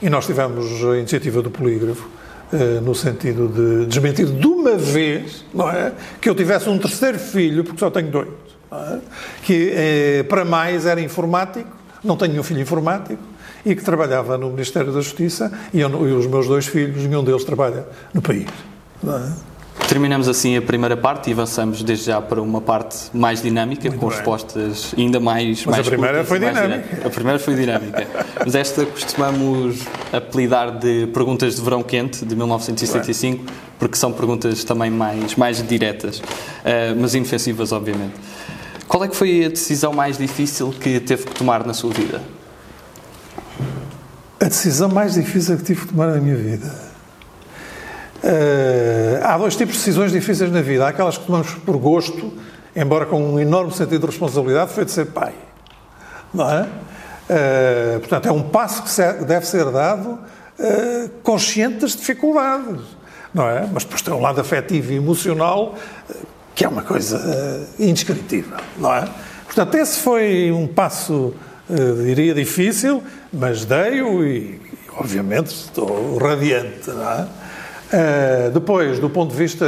E 0.00 0.10
nós 0.10 0.26
tivemos 0.26 0.84
a 0.84 0.98
iniciativa 0.98 1.40
do 1.40 1.50
polígrafo, 1.50 2.06
eh, 2.52 2.80
no 2.82 2.94
sentido 2.94 3.48
de 3.48 3.86
desmentir 3.86 4.26
de 4.26 4.46
uma 4.46 4.76
vez, 4.76 5.44
não 5.54 5.70
é? 5.70 5.92
Que 6.20 6.28
eu 6.28 6.34
tivesse 6.34 6.68
um 6.68 6.78
terceiro 6.78 7.18
filho, 7.18 7.64
porque 7.64 7.80
só 7.80 7.90
tenho 7.90 8.10
dois, 8.10 8.28
é? 8.72 8.98
que 9.42 9.72
eh, 9.74 10.22
para 10.24 10.44
mais 10.44 10.84
era 10.84 11.00
informático, 11.00 11.70
não 12.04 12.14
tenho 12.14 12.32
nenhum 12.32 12.44
filho 12.44 12.60
informático, 12.60 13.22
e 13.64 13.74
que 13.74 13.82
trabalhava 13.82 14.36
no 14.36 14.50
Ministério 14.50 14.92
da 14.92 15.00
Justiça, 15.00 15.50
e, 15.72 15.80
eu, 15.80 15.88
e 16.08 16.12
os 16.12 16.26
meus 16.26 16.46
dois 16.46 16.66
filhos, 16.66 17.02
nenhum 17.04 17.24
deles 17.24 17.42
trabalha 17.42 17.86
no 18.12 18.20
país. 18.20 18.46
Terminamos 19.88 20.26
assim 20.26 20.56
a 20.56 20.62
primeira 20.62 20.96
parte 20.96 21.30
e 21.30 21.32
avançamos 21.32 21.82
desde 21.82 22.06
já 22.06 22.20
para 22.20 22.42
uma 22.42 22.60
parte 22.60 22.96
mais 23.14 23.40
dinâmica, 23.40 23.88
Muito 23.88 24.00
com 24.00 24.08
bem. 24.08 24.16
respostas 24.16 24.92
ainda 24.98 25.20
mais. 25.20 25.64
Mas 25.64 25.76
mais 25.76 25.86
a 25.86 25.90
primeira 25.90 26.24
curtas, 26.24 26.28
foi 26.28 26.38
dinâmica. 26.40 27.06
A 27.06 27.10
primeira 27.10 27.38
foi 27.38 27.54
dinâmica. 27.54 28.06
Mas 28.44 28.54
esta 28.56 28.84
costumamos 28.84 29.78
apelidar 30.12 30.76
de 30.78 31.06
perguntas 31.08 31.54
de 31.54 31.62
verão 31.62 31.82
quente, 31.84 32.24
de 32.24 32.34
1975, 32.34 33.44
bem. 33.44 33.54
porque 33.78 33.96
são 33.96 34.12
perguntas 34.12 34.64
também 34.64 34.90
mais, 34.90 35.36
mais 35.36 35.66
diretas, 35.66 36.18
uh, 36.18 36.22
mas 37.00 37.14
inofensivas, 37.14 37.72
obviamente. 37.72 38.14
Qual 38.86 39.02
é 39.04 39.08
que 39.08 39.16
foi 39.16 39.44
a 39.44 39.48
decisão 39.48 39.92
mais 39.92 40.18
difícil 40.18 40.72
que 40.80 41.00
teve 41.00 41.24
que 41.24 41.34
tomar 41.34 41.66
na 41.66 41.74
sua 41.74 41.92
vida? 41.92 42.22
A 44.40 44.44
decisão 44.44 44.88
mais 44.88 45.14
difícil 45.14 45.56
que 45.56 45.64
tive 45.64 45.80
que 45.82 45.88
tomar 45.88 46.08
na 46.08 46.20
minha 46.20 46.36
vida. 46.36 46.85
Há 49.22 49.38
dois 49.38 49.56
tipos 49.56 49.74
de 49.74 49.80
decisões 49.80 50.12
difíceis 50.12 50.50
na 50.50 50.60
vida. 50.60 50.86
Há 50.86 50.88
aquelas 50.88 51.16
que 51.18 51.26
tomamos 51.26 51.52
por 51.52 51.76
gosto, 51.76 52.32
embora 52.74 53.06
com 53.06 53.34
um 53.34 53.38
enorme 53.38 53.72
sentido 53.72 54.00
de 54.00 54.06
responsabilidade, 54.06 54.72
foi 54.72 54.84
de 54.84 54.90
ser 54.90 55.06
pai. 55.06 55.32
Não 56.32 56.50
é? 56.50 56.62
Uh, 56.62 57.98
portanto, 58.00 58.26
é 58.28 58.32
um 58.32 58.42
passo 58.42 58.82
que 58.84 59.24
deve 59.24 59.46
ser 59.46 59.64
dado 59.70 60.10
uh, 60.10 61.08
consciente 61.22 61.78
das 61.78 61.96
dificuldades. 61.96 62.80
Não 63.34 63.48
é? 63.48 63.68
Mas 63.72 63.84
depois 63.84 64.02
tem 64.02 64.14
um 64.14 64.20
lado 64.20 64.40
afetivo 64.40 64.92
e 64.92 64.96
emocional 64.96 65.74
que 66.54 66.64
é 66.64 66.68
uma 66.68 66.82
coisa 66.82 67.68
indescritível. 67.78 68.56
Não 68.78 68.94
é? 68.94 69.06
Portanto, 69.44 69.74
esse 69.74 69.98
foi 70.00 70.50
um 70.50 70.66
passo, 70.66 71.34
diria, 72.02 72.32
difícil, 72.32 73.02
mas 73.30 73.66
dei-o 73.66 74.24
e, 74.24 74.58
obviamente, 74.96 75.48
estou 75.48 76.16
radiante. 76.16 76.88
Não 76.88 77.12
é? 77.12 77.28
Uh, 77.86 78.50
depois, 78.50 78.98
do 78.98 79.08
ponto 79.08 79.30
de 79.30 79.36
vista 79.36 79.64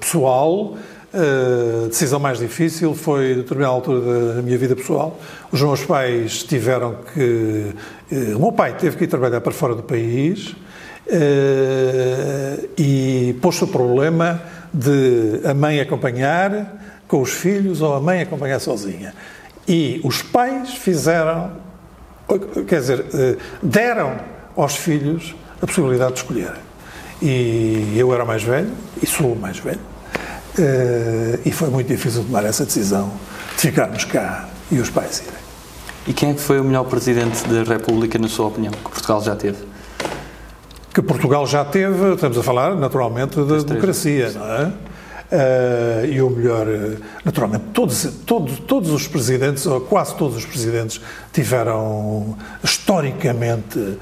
pessoal, 0.00 0.76
a 1.12 1.84
uh, 1.84 1.88
decisão 1.88 2.18
mais 2.18 2.38
difícil 2.38 2.94
foi, 2.94 3.32
a 3.32 3.34
determinada 3.36 3.74
altura 3.74 4.34
da 4.36 4.42
minha 4.42 4.56
vida 4.56 4.74
pessoal, 4.74 5.18
os 5.52 5.60
meus 5.60 5.84
pais 5.84 6.42
tiveram 6.44 6.96
que. 7.12 7.74
Uh, 8.10 8.36
o 8.36 8.40
meu 8.40 8.52
pai 8.52 8.74
teve 8.74 8.96
que 8.96 9.04
ir 9.04 9.06
trabalhar 9.06 9.40
para 9.40 9.52
fora 9.52 9.74
do 9.74 9.82
país 9.82 10.54
e 12.78 13.34
pôs-se 13.42 13.64
o 13.64 13.66
problema 13.66 14.40
de 14.72 15.40
a 15.44 15.52
mãe 15.52 15.80
acompanhar 15.80 17.02
com 17.08 17.20
os 17.20 17.32
filhos 17.32 17.82
ou 17.82 17.94
a 17.94 18.00
mãe 18.00 18.22
acompanhar 18.22 18.60
sozinha. 18.60 19.12
E 19.66 20.00
os 20.04 20.22
pais 20.22 20.74
fizeram, 20.74 21.52
quer 22.68 22.80
dizer, 22.80 23.04
deram 23.60 24.20
aos 24.56 24.76
filhos 24.76 25.34
a 25.60 25.66
possibilidade 25.66 26.12
de 26.14 26.20
escolherem. 26.20 26.69
E 27.22 27.94
eu 27.96 28.14
era 28.14 28.24
mais 28.24 28.42
velho, 28.42 28.70
e 29.02 29.06
sou 29.06 29.36
mais 29.36 29.58
velho, 29.58 29.80
eh, 30.58 31.38
e 31.44 31.52
foi 31.52 31.68
muito 31.68 31.86
difícil 31.86 32.24
tomar 32.24 32.44
essa 32.44 32.64
decisão 32.64 33.12
de 33.54 33.60
ficarmos 33.62 34.04
cá 34.04 34.48
e 34.70 34.78
os 34.78 34.90
pais 34.90 35.20
irem. 35.20 35.40
E 36.06 36.12
quem 36.12 36.30
é 36.30 36.34
que 36.34 36.40
foi 36.40 36.58
o 36.58 36.64
melhor 36.64 36.84
presidente 36.84 37.46
da 37.46 37.62
República, 37.62 38.18
na 38.18 38.28
sua 38.28 38.46
opinião, 38.46 38.72
que 38.72 38.90
Portugal 38.90 39.22
já 39.22 39.36
teve? 39.36 39.58
Que 40.92 41.02
Portugal 41.02 41.46
já 41.46 41.64
teve, 41.64 42.14
estamos 42.14 42.36
a 42.38 42.42
falar 42.42 42.74
naturalmente 42.74 43.36
da 43.36 43.58
democracia, 43.58 44.30
não 44.32 44.46
é? 44.46 44.72
Uh, 45.30 46.06
e 46.06 46.20
o 46.20 46.28
melhor, 46.28 46.66
eh, 46.66 46.96
naturalmente, 47.24 47.66
todos, 47.72 48.02
todos, 48.26 48.58
todos 48.58 48.90
os 48.90 49.06
presidentes, 49.06 49.64
ou 49.64 49.80
quase 49.80 50.16
todos 50.16 50.36
os 50.36 50.44
presidentes, 50.44 51.00
tiveram 51.32 52.36
historicamente 52.64 53.96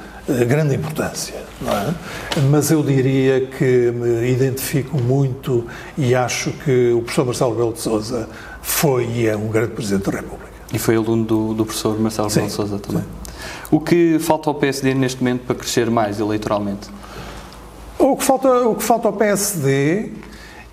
grande 0.47 0.75
importância, 0.75 1.35
é? 1.67 2.41
Mas 2.51 2.71
eu 2.71 2.83
diria 2.83 3.47
que 3.47 3.91
me 3.91 4.31
identifico 4.31 4.97
muito 4.97 5.67
e 5.97 6.15
acho 6.15 6.53
que 6.53 6.93
o 6.93 7.01
professor 7.03 7.25
Marcelo 7.25 7.55
Belo 7.55 7.73
de 7.73 7.81
Souza 7.81 8.29
foi 8.63 9.07
e 9.07 9.27
é 9.27 9.37
um 9.37 9.49
grande 9.49 9.73
presidente 9.73 10.11
da 10.11 10.19
República. 10.19 10.53
E 10.73 10.79
foi 10.79 10.97
aluno 10.97 11.25
do, 11.25 11.55
do 11.55 11.65
professor 11.65 11.99
Marcelo 11.99 12.31
Belo 12.31 12.47
de 12.47 12.53
Souza 12.53 12.79
também. 12.79 13.03
Sim. 13.03 13.09
O 13.71 13.81
que 13.81 14.19
falta 14.19 14.51
ao 14.51 14.55
PSD 14.55 14.95
neste 14.95 15.23
momento 15.23 15.47
para 15.47 15.57
crescer 15.57 15.91
mais 15.91 16.21
eleitoralmente? 16.21 16.89
O 17.99 18.17
que 18.17 18.25
falta, 18.25 18.49
o 18.69 18.75
que 18.77 18.83
falta 18.83 19.09
ao 19.09 19.13
PSD 19.15 20.13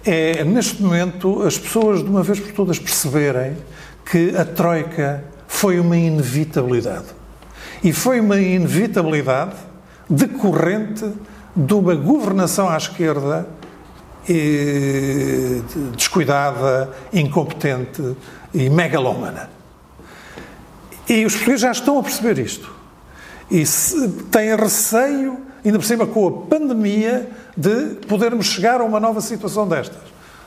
é, 0.05 0.43
neste 0.43 0.83
momento, 0.83 1.41
as 1.41 1.57
pessoas 1.57 2.03
de 2.03 2.09
uma 2.09 2.21
vez 2.21 2.39
por 2.39 2.51
todas 2.51 2.77
perceberem 2.77 3.57
que 4.05 4.35
a 4.37 4.45
Troika 4.45 5.23
foi 5.47 5.79
uma 5.79 5.97
inevitabilidade. 5.97 7.07
E 7.83 7.91
foi 7.91 8.19
uma 8.19 8.39
inevitabilidade 8.39 9.55
decorrente 10.09 11.11
de 11.55 11.73
uma 11.73 11.95
governação 11.95 12.69
à 12.69 12.77
esquerda 12.77 13.47
descuidada, 15.95 16.89
incompetente 17.13 18.15
e 18.53 18.69
megalómana. 18.69 19.51
E 21.07 21.23
os 21.23 21.33
portugueses 21.33 21.61
já 21.61 21.71
estão 21.71 21.99
a 21.99 22.03
perceber 22.03 22.39
isto. 22.39 22.73
E 23.51 23.63
têm 24.31 24.55
receio 24.55 25.45
ainda 25.65 25.79
por 25.79 25.85
cima 25.85 26.05
com 26.05 26.27
a 26.27 26.31
pandemia, 26.31 27.27
de 27.57 27.95
podermos 28.07 28.45
chegar 28.45 28.81
a 28.81 28.83
uma 28.83 28.99
nova 28.99 29.19
situação 29.19 29.67
destas. 29.67 30.01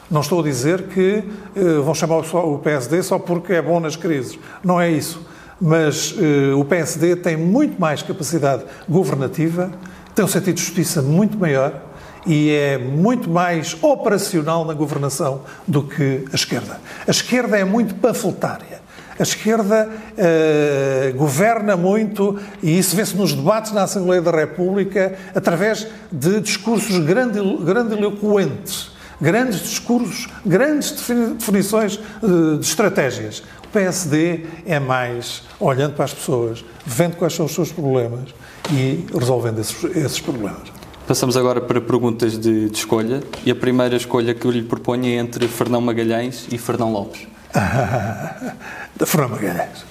Não 0.09 0.21
estou 0.21 0.41
a 0.41 0.43
dizer 0.43 0.85
que 0.85 1.25
uh, 1.57 1.83
vão 1.83 1.95
chamar 1.95 2.19
o 2.19 2.59
PSD 2.59 3.03
só 3.03 3.19
porque 3.19 3.55
é 3.55 3.61
bom 3.61 3.81
nas 3.81 3.97
crises. 3.97 4.39
Não 4.63 4.81
é 4.81 4.91
isso. 4.91 5.21
Mas 5.61 6.13
uh, 6.13 6.59
o 6.59 6.65
PSD 6.65 7.17
tem 7.17 7.37
muito 7.37 7.81
mais 7.81 8.03
capacidade 8.03 8.65
governativa, 8.89 9.71
tem 10.15 10.25
um 10.25 10.29
sentido 10.29 10.55
de 10.55 10.63
justiça 10.63 11.03
muito 11.03 11.37
maior 11.37 11.89
e 12.27 12.51
é 12.51 12.79
muito 12.79 13.31
mais 13.31 13.77
operacional 13.81 14.65
na 14.65 14.75
governação 14.75 15.43
do 15.67 15.83
que 15.83 16.25
a 16.33 16.35
esquerda. 16.35 16.81
A 17.07 17.11
esquerda 17.11 17.57
é 17.57 17.65
muito 17.65 17.95
panfletária. 17.95 18.79
A 19.19 19.23
esquerda 19.23 19.89
uh, 19.89 21.17
governa 21.17 21.77
muito, 21.77 22.39
e 22.63 22.79
isso 22.79 22.95
vê-se 22.95 23.17
nos 23.17 23.33
debates 23.33 23.73
na 23.73 23.83
Assembleia 23.83 24.23
da 24.23 24.31
República, 24.31 25.19
através 25.35 25.89
de 26.13 26.41
discursos 26.41 26.97
grandiloquentes, 26.99 28.93
grandes 29.21 29.61
discursos, 29.61 30.29
grandes 30.45 30.93
definições 30.93 31.99
uh, 32.23 32.59
de 32.59 32.67
estratégias. 32.67 33.43
O 33.65 33.69
PSD 33.69 34.47
é 34.65 34.79
mais 34.79 35.43
olhando 35.61 35.95
para 35.95 36.07
as 36.07 36.15
pessoas, 36.15 36.65
vendo 36.87 37.17
quais 37.17 37.35
são 37.35 37.47
os 37.47 37.53
seus 37.53 37.71
problemas 37.71 38.35
e 38.73 39.07
resolvendo 39.13 39.61
esses, 39.61 39.85
esses 39.97 40.21
problemas. 40.21 40.79
Passamos 41.07 41.37
agora 41.37 41.61
para 41.61 41.81
perguntas 41.81 42.39
de, 42.39 42.69
de, 42.69 42.77
escolha 42.77 43.23
e 43.45 43.51
a 43.51 43.55
primeira 43.55 43.97
escolha 43.97 44.35
que 44.35 44.47
eu 44.47 44.51
lhe 44.51 44.63
proponho 44.63 45.07
é 45.07 45.17
entre 45.17 45.49
Fernão 45.49 45.81
Magalhães 45.81 46.47
e 46.53 46.59
Fernão 46.59 46.93
Lopes. 46.93 47.27
Fernão 49.07 49.31
Magalhães. 49.31 49.85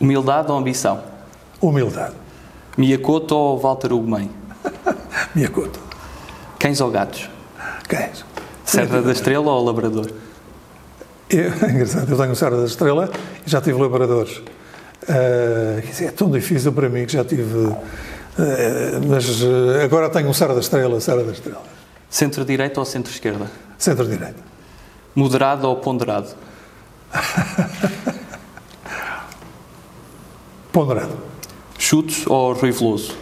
Humildade 0.00 0.50
ou 0.50 0.58
ambição? 0.58 1.02
Humildade. 1.60 2.14
Miyakoto 2.76 3.36
ou 3.36 3.58
Walter 3.58 3.92
Ugumem? 3.92 4.30
Miyakoto. 5.34 5.78
Cães 6.58 6.80
ou 6.80 6.90
gatos? 6.90 7.30
Cães. 7.88 8.24
Serra 8.64 9.02
da 9.02 9.12
Estrela 9.12 9.52
ou 9.52 9.64
Labrador? 9.64 10.10
Eu, 11.28 11.52
é 11.62 11.70
engraçado, 11.70 12.10
eu 12.10 12.16
tenho 12.16 12.34
Serra 12.34 12.56
da 12.56 12.64
Estrela 12.64 13.10
e 13.46 13.50
já 13.50 13.60
tive 13.60 13.80
labradores. 13.80 14.38
Uh, 14.38 15.82
é 16.02 16.10
tão 16.10 16.30
difícil 16.30 16.72
para 16.72 16.88
mim 16.88 17.04
que 17.06 17.12
já 17.12 17.24
tive. 17.24 17.42
Uh, 17.42 17.76
mas 19.08 19.42
uh, 19.42 19.82
agora 19.82 20.08
tenho 20.08 20.28
um 20.28 20.32
Serra 20.32 20.54
da 20.54 20.60
Estrela, 20.60 21.00
Serra 21.00 21.22
da 21.22 21.32
Estrela. 21.32 21.62
Centro-direita 22.08 22.80
ou 22.80 22.86
centro-esquerda? 22.86 23.50
Centro-direita. 23.76 24.42
Moderado 25.14 25.68
ou 25.68 25.76
ponderado? 25.76 26.28
Ponderado. 30.72 31.16
Chutes 31.78 32.26
ou 32.26 32.52
Rui 32.52 32.72
Veloso? 32.72 33.16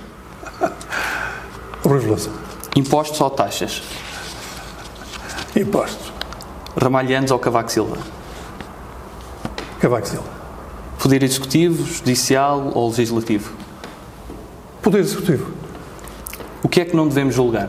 Rui 1.85 1.99
Veloso. 1.99 2.31
Impostos 2.77 3.21
ou 3.21 3.29
taxas? 3.29 3.83
Impostos. 5.55 6.13
Ramalhantes 6.77 7.31
ou 7.31 7.39
Cavaco 7.39 7.71
Silva? 7.71 7.99
Cavaco 9.81 10.09
Silva. 10.09 10.29
Poder 10.99 11.23
Executivo, 11.23 11.85
Judicial 11.85 12.71
ou 12.75 12.89
Legislativo? 12.89 13.53
Poder 14.81 15.01
Executivo. 15.01 15.53
O 16.63 16.69
que 16.69 16.81
é 16.81 16.85
que 16.85 16.97
não 16.97 17.09
devemos 17.09 17.35
julgar? 17.35 17.69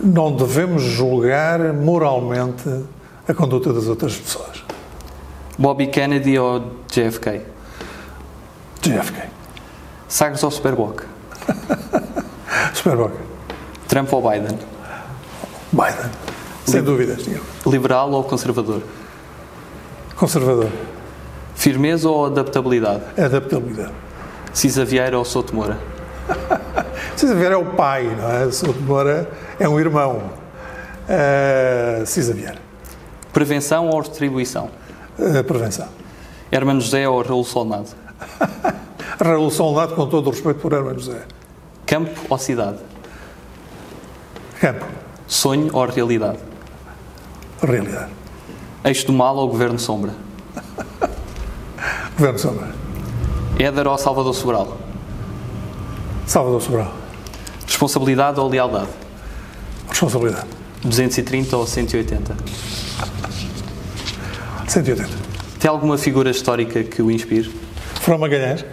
Não 0.00 0.34
devemos 0.34 0.82
julgar 0.82 1.72
moralmente 1.74 2.84
a 3.26 3.34
conduta 3.34 3.72
das 3.72 3.88
outras 3.88 4.16
pessoas. 4.16 4.64
Bobby 5.58 5.88
Kennedy 5.88 6.38
ou 6.38 6.60
JFK? 6.86 7.42
JFK. 8.80 9.28
Sagres 10.06 10.42
ou 10.42 10.50
Superboc? 10.50 11.02
Superboc. 12.72 13.12
Trump 13.88 14.12
ou 14.12 14.22
Biden? 14.22 14.56
Biden. 15.72 16.10
Sem 16.66 16.82
dúvidas. 16.82 17.26
nenhuma. 17.26 17.46
Liberal 17.66 18.10
ou 18.10 18.24
conservador? 18.24 18.82
Conservador. 20.16 20.70
Firmeza 21.54 22.08
ou 22.08 22.26
adaptabilidade? 22.26 23.02
Adaptabilidade. 23.16 23.92
Cisa 24.52 24.84
Vieira 24.84 25.18
ou 25.18 25.24
Souto 25.24 25.54
Moura? 25.54 25.78
Cisa 27.16 27.34
Vieira 27.34 27.54
é 27.54 27.58
o 27.58 27.64
pai, 27.64 28.04
não 28.16 28.30
é? 28.30 28.50
Souto 28.50 28.80
Moura 28.80 29.30
é 29.58 29.68
um 29.68 29.78
irmão. 29.78 30.22
Uh, 31.08 32.06
Cisa 32.06 32.32
Vieira. 32.34 32.58
Prevenção 33.32 33.88
ou 33.88 34.00
retribuição? 34.00 34.70
Uh, 35.18 35.42
prevenção. 35.44 35.88
Hermano 36.50 36.80
José 36.80 37.08
ou 37.08 37.22
Raul 37.22 37.44
Solnado? 37.44 37.88
Raul 39.20 39.50
Solnado, 39.50 39.94
com 39.94 40.06
todo 40.06 40.28
o 40.28 40.30
respeito 40.30 40.60
por 40.60 40.72
Hermano 40.72 40.98
José. 40.98 41.22
Campo 41.86 42.20
ou 42.28 42.38
cidade? 42.38 42.78
Campo. 44.60 44.84
Sonho 45.28 45.68
ou 45.74 45.84
realidade? 45.84 46.38
Realidade. 47.62 48.10
Eixo 48.82 49.06
do 49.06 49.12
mal 49.12 49.36
ou 49.36 49.46
governo 49.48 49.78
sombra? 49.78 50.14
Governo 52.18 52.38
Sombra. 52.38 52.74
Éder 53.58 53.86
ou 53.86 53.98
Salvador 53.98 54.34
Sobral? 54.34 54.76
Salvador 56.26 56.62
Sobral. 56.62 56.94
Responsabilidade 57.66 58.40
ou 58.40 58.48
lealdade? 58.48 58.88
Responsabilidade. 59.88 60.46
230 60.82 61.56
ou 61.56 61.66
180? 61.66 62.36
180. 64.66 65.08
Tem 65.60 65.70
alguma 65.70 65.98
figura 65.98 66.30
histórica 66.30 66.82
que 66.82 67.02
o 67.02 67.10
inspire? 67.10 67.52
From 68.00 68.18
Magalhães. 68.18 68.64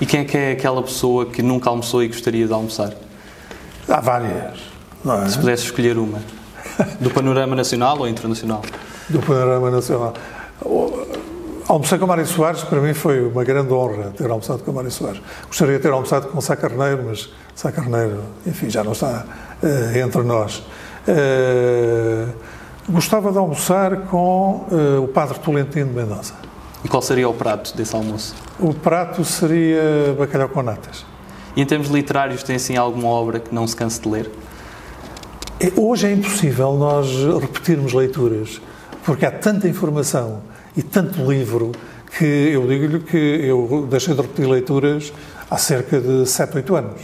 E 0.00 0.06
quem 0.06 0.20
é 0.20 0.24
que 0.24 0.36
é 0.36 0.52
aquela 0.52 0.82
pessoa 0.82 1.26
que 1.26 1.42
nunca 1.42 1.70
almoçou 1.70 2.02
e 2.02 2.08
gostaria 2.08 2.46
de 2.46 2.52
almoçar? 2.52 2.92
Há 3.88 4.00
várias. 4.00 4.77
É? 5.06 5.28
Se 5.28 5.38
pudesse 5.38 5.64
escolher 5.64 5.98
uma. 5.98 6.18
Do 7.00 7.10
panorama 7.10 7.56
nacional 7.56 7.98
ou 7.98 8.08
internacional? 8.08 8.62
Do 9.08 9.20
panorama 9.20 9.70
nacional. 9.70 10.14
Almocei 11.68 11.98
com 11.98 12.06
Mário 12.06 12.26
Soares, 12.26 12.62
para 12.62 12.80
mim 12.80 12.94
foi 12.94 13.20
uma 13.20 13.44
grande 13.44 13.72
honra 13.72 14.10
ter 14.16 14.30
almoçado 14.30 14.62
com 14.62 14.72
Mário 14.72 14.90
Soares. 14.90 15.20
Gostaria 15.46 15.76
de 15.76 15.82
ter 15.82 15.92
almoçado 15.92 16.28
com 16.28 16.40
Sá 16.40 16.56
Carneiro, 16.56 17.04
mas 17.06 17.28
Sá 17.54 17.70
Carneiro, 17.70 18.22
enfim, 18.46 18.70
já 18.70 18.82
não 18.82 18.92
está 18.92 19.26
eh, 19.62 20.00
entre 20.00 20.22
nós. 20.22 20.62
Eh, 21.06 22.26
gostava 22.88 23.30
de 23.30 23.36
almoçar 23.36 23.98
com 24.06 24.66
eh, 24.72 24.98
o 24.98 25.08
Padre 25.08 25.38
Tolentino 25.40 25.88
de 25.88 25.94
Mendonça. 25.94 26.32
E 26.82 26.88
qual 26.88 27.02
seria 27.02 27.28
o 27.28 27.34
prato 27.34 27.76
desse 27.76 27.94
almoço? 27.94 28.34
O 28.58 28.72
prato 28.72 29.22
seria 29.22 30.14
bacalhau 30.18 30.48
com 30.48 30.62
natas. 30.62 31.04
E 31.54 31.60
em 31.60 31.66
termos 31.66 31.88
literários, 31.88 32.42
tem 32.42 32.56
assim 32.56 32.76
alguma 32.76 33.08
obra 33.08 33.40
que 33.40 33.54
não 33.54 33.66
se 33.66 33.76
canse 33.76 34.00
de 34.00 34.08
ler? 34.08 34.30
É, 35.60 35.72
Hoje 35.74 36.06
é 36.06 36.12
impossível 36.12 36.74
nós 36.74 37.08
repetirmos 37.40 37.92
leituras, 37.92 38.60
porque 39.04 39.26
há 39.26 39.30
tanta 39.30 39.66
informação 39.66 40.40
e 40.76 40.84
tanto 40.84 41.28
livro 41.28 41.72
que 42.16 42.24
eu 42.24 42.64
digo-lhe 42.64 43.00
que 43.00 43.16
eu 43.16 43.84
deixei 43.90 44.14
de 44.14 44.22
repetir 44.22 44.46
leituras 44.46 45.12
há 45.50 45.58
cerca 45.58 46.00
de 46.00 46.24
7, 46.26 46.58
8 46.58 46.76
anos. 46.76 47.00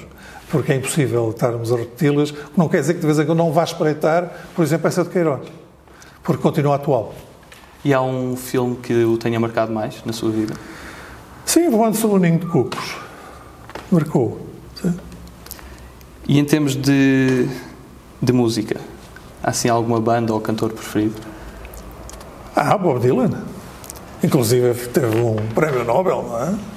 Porque 0.49 0.73
é 0.73 0.77
impossível 0.77 1.31
estarmos 1.31 1.73
a 1.73 1.77
repeti-las, 1.77 2.33
não 2.57 2.69
quer 2.69 2.81
dizer 2.81 2.95
que 2.95 3.01
de 3.01 3.07
vez 3.07 3.19
em 3.19 3.27
quando 3.27 3.39
não 3.39 3.53
vá 3.53 3.65
espreitar, 3.65 4.31
por 4.55 4.63
exemplo, 4.65 4.87
essa 4.87 5.03
de 5.03 5.11
Queiroz, 5.11 5.49
porque 6.23 6.41
continua 6.41 6.77
atual. 6.77 7.13
E 7.85 7.93
há 7.93 8.01
um 8.01 8.37
filme 8.37 8.77
que 8.77 9.05
o 9.05 9.19
tenha 9.19 9.41
marcado 9.41 9.73
mais 9.73 10.01
na 10.05 10.13
sua 10.13 10.31
vida? 10.31 10.55
Sim, 11.45 11.71
voando 11.71 11.97
sobre 11.97 12.19
o 12.19 12.21
ninho 12.21 12.39
de 12.39 12.47
cucos. 12.47 12.97
Marcou. 13.91 14.47
Sim. 14.81 14.95
E 16.29 16.39
em 16.39 16.45
termos 16.45 16.77
de, 16.77 17.49
de 18.25 18.33
música, 18.33 18.81
há 19.43 19.51
assim 19.51 19.69
alguma 19.69 20.01
banda 20.01 20.33
ou 20.33 20.41
cantor 20.41 20.73
preferido? 20.73 21.15
Ah, 22.57 22.77
Bob 22.79 23.01
Dylan. 23.01 23.31
Inclusive 24.23 24.75
teve 24.89 25.19
um 25.21 25.37
prémio 25.55 25.85
Nobel, 25.85 26.23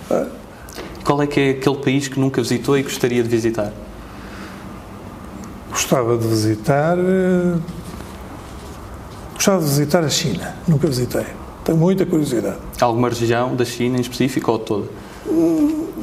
não 0.09 0.17
é? 0.17 0.27
Qual 1.03 1.21
é 1.21 1.27
que 1.27 1.39
é 1.39 1.49
aquele 1.51 1.77
país 1.77 2.07
que 2.07 2.19
nunca 2.19 2.41
visitou 2.41 2.77
e 2.77 2.83
gostaria 2.83 3.23
de 3.23 3.29
visitar? 3.29 3.71
Gostava 5.69 6.17
de 6.17 6.27
visitar. 6.27 6.97
eh, 6.97 7.57
Gostava 9.33 9.59
de 9.59 9.65
visitar 9.69 10.03
a 10.03 10.09
China. 10.09 10.55
Nunca 10.67 10.87
visitei. 10.87 11.25
Tenho 11.63 11.77
muita 11.77 12.05
curiosidade. 12.05 12.57
Alguma 12.81 13.07
região 13.09 13.55
da 13.55 13.63
China 13.63 13.97
em 13.97 14.01
específico 14.01 14.51
ou 14.51 14.59
toda? 14.59 14.87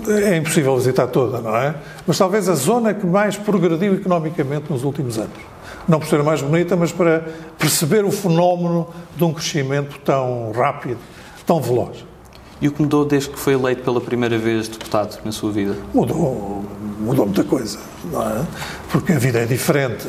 É 0.08 0.36
impossível 0.36 0.76
visitar 0.76 1.06
toda, 1.06 1.40
não 1.40 1.56
é? 1.56 1.74
Mas 2.06 2.18
talvez 2.18 2.48
a 2.48 2.54
zona 2.54 2.92
que 2.92 3.06
mais 3.06 3.36
progrediu 3.36 3.94
economicamente 3.94 4.70
nos 4.70 4.84
últimos 4.84 5.18
anos. 5.18 5.38
Não 5.88 5.98
por 5.98 6.08
ser 6.08 6.20
a 6.20 6.22
mais 6.22 6.40
bonita, 6.40 6.76
mas 6.76 6.92
para 6.92 7.24
perceber 7.58 8.04
o 8.04 8.10
fenómeno 8.10 8.88
de 9.16 9.24
um 9.24 9.32
crescimento 9.32 9.98
tão 10.04 10.52
rápido, 10.52 10.98
tão 11.46 11.60
veloz. 11.60 12.04
E 12.60 12.68
o 12.68 12.72
que 12.72 12.80
mudou 12.80 13.04
desde 13.04 13.30
que 13.30 13.38
foi 13.38 13.54
eleito 13.54 13.82
pela 13.82 14.00
primeira 14.00 14.38
vez 14.38 14.68
deputado 14.68 15.18
na 15.24 15.32
sua 15.32 15.52
vida? 15.52 15.76
Mudou, 15.92 16.64
mudou 17.00 17.26
muita 17.26 17.44
coisa, 17.44 17.78
não 18.10 18.22
é? 18.22 18.46
Porque 18.90 19.12
a 19.12 19.18
vida 19.18 19.40
é 19.40 19.44
diferente, 19.44 20.08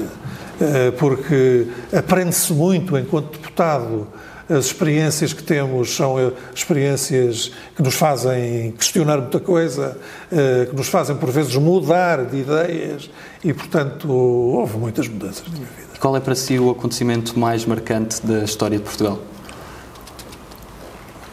eh, 0.62 0.92
porque 0.92 1.68
aprende-se 1.92 2.54
muito 2.54 2.98
enquanto 2.98 3.32
deputado. 3.38 4.08
As 4.50 4.66
experiências 4.66 5.34
que 5.34 5.42
temos 5.42 5.96
são 5.96 6.20
eh, 6.20 6.32
experiências 6.54 7.52
que 7.76 7.82
nos 7.82 7.96
fazem 7.96 8.72
questionar 8.74 9.18
muita 9.18 9.40
coisa, 9.40 9.98
eh, 10.32 10.68
que 10.70 10.76
nos 10.76 10.88
fazem 10.88 11.16
por 11.16 11.32
vezes 11.32 11.56
mudar 11.56 12.26
de 12.26 12.38
ideias 12.38 13.10
e, 13.44 13.54
portanto, 13.54 14.12
houve 14.12 14.78
muitas 14.78 15.08
mudanças 15.08 15.48
na 15.48 15.54
minha 15.54 15.66
vida. 15.66 15.90
E 15.96 16.00
qual 16.00 16.16
é 16.16 16.20
para 16.20 16.36
si 16.36 16.60
o 16.60 16.70
acontecimento 16.70 17.38
mais 17.40 17.66
marcante 17.66 18.24
da 18.26 18.44
história 18.44 18.78
de 18.78 18.84
Portugal? 18.84 19.20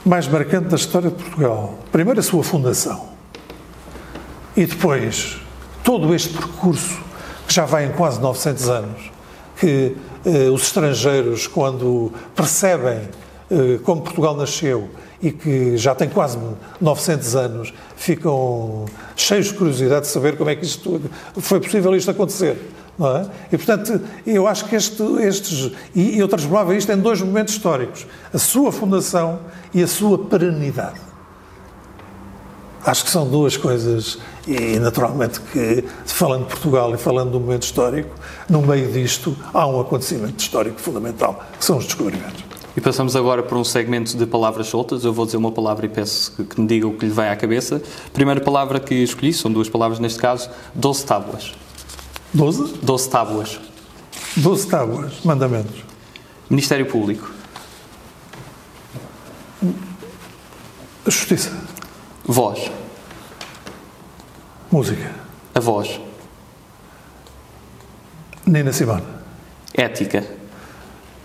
mais 0.05 0.27
marcante 0.27 0.68
da 0.68 0.77
história 0.77 1.11
de 1.11 1.16
Portugal. 1.16 1.79
Primeiro, 1.90 2.18
a 2.18 2.22
sua 2.22 2.42
fundação. 2.42 3.09
E 4.57 4.66
depois, 4.66 5.40
todo 5.85 6.14
este 6.14 6.31
percurso, 6.31 7.01
que 7.46 7.55
já 7.55 7.64
vai 7.64 7.87
em 7.87 7.92
quase 7.92 8.20
900 8.20 8.68
anos, 8.68 9.11
que 9.57 9.96
os 10.52 10.62
estrangeiros, 10.62 11.46
quando 11.46 12.12
percebem 12.35 13.08
eh, 13.52 13.78
como 13.85 14.00
Portugal 14.00 14.35
nasceu 14.35 14.88
e 15.20 15.30
que 15.30 15.76
já 15.76 15.94
tem 15.94 16.08
quase 16.08 16.38
900 16.80 17.37
anos, 17.37 17.74
ficam 17.94 18.87
cheios 19.14 19.48
de 19.48 19.54
curiosidade 19.54 20.06
de 20.06 20.06
saber 20.06 20.38
como 20.38 20.48
é 20.48 20.56
que 20.56 20.64
isto 20.64 21.02
foi 21.37 21.61
possível 21.61 21.94
isto 21.94 22.11
acontecer. 22.11 22.56
Não 22.98 23.14
é? 23.16 23.26
E, 23.52 23.56
portanto, 23.58 24.00
eu 24.26 24.46
acho 24.46 24.64
que 24.64 24.74
este, 24.74 25.02
estes. 25.20 25.70
E 25.94 26.18
eu 26.18 26.26
transformava 26.28 26.74
isto 26.74 26.90
em 26.92 26.96
dois 26.96 27.20
momentos 27.20 27.52
históricos: 27.52 28.06
a 28.32 28.38
sua 28.38 28.72
fundação 28.72 29.40
e 29.74 29.82
a 29.82 29.87
sua 29.87 30.18
perenidade. 30.18 31.00
Acho 32.85 33.04
que 33.04 33.11
são 33.11 33.28
duas 33.28 33.56
coisas, 33.56 34.18
e 34.46 34.78
naturalmente 34.78 35.40
que, 35.40 35.85
falando 36.07 36.42
de 36.42 36.48
Portugal 36.50 36.94
e 36.94 36.98
falando 36.98 37.33
do 37.33 37.40
momento 37.40 37.62
histórico, 37.62 38.11
no 38.48 38.62
meio 38.62 38.90
disto 38.90 39.37
há 39.52 39.66
um 39.66 39.81
acontecimento 39.81 40.40
histórico 40.40 40.81
fundamental, 40.81 41.44
que 41.59 41.64
são 41.64 41.78
os 41.78 41.85
descobrimentos. 41.85 42.44
E 42.76 42.81
passamos 42.81 43.14
agora 43.14 43.42
por 43.42 43.59
um 43.59 43.64
segmento 43.64 44.16
de 44.16 44.24
palavras 44.24 44.66
soltas. 44.66 45.05
Eu 45.05 45.12
vou 45.12 45.26
dizer 45.26 45.37
uma 45.37 45.52
palavra 45.52 45.85
e 45.85 45.88
peço 45.90 46.33
que, 46.33 46.44
que 46.44 46.61
me 46.61 46.66
diga 46.66 46.87
o 46.87 46.96
que 46.96 47.05
lhe 47.05 47.12
vai 47.12 47.28
à 47.28 47.37
cabeça. 47.37 47.83
Primeira 48.14 48.40
palavra 48.40 48.81
que 48.81 48.94
escolhi, 48.94 49.33
são 49.33 49.52
duas 49.52 49.68
palavras 49.68 49.98
neste 49.98 50.18
caso, 50.18 50.48
12 50.74 51.05
tábuas. 51.05 51.52
Doze? 52.33 52.74
12 52.83 53.11
tábuas. 53.11 53.61
Doze 54.37 54.66
tábuas, 54.66 55.20
mandamentos. 55.22 55.85
Ministério 56.48 56.87
Público. 56.87 57.31
A 61.05 61.11
justiça, 61.11 61.52
Voz. 62.24 62.70
Música, 64.72 65.11
A 65.54 65.61
voz. 65.61 66.00
Nina 68.46 68.72
Simone, 68.72 69.04
Ética. 69.74 70.24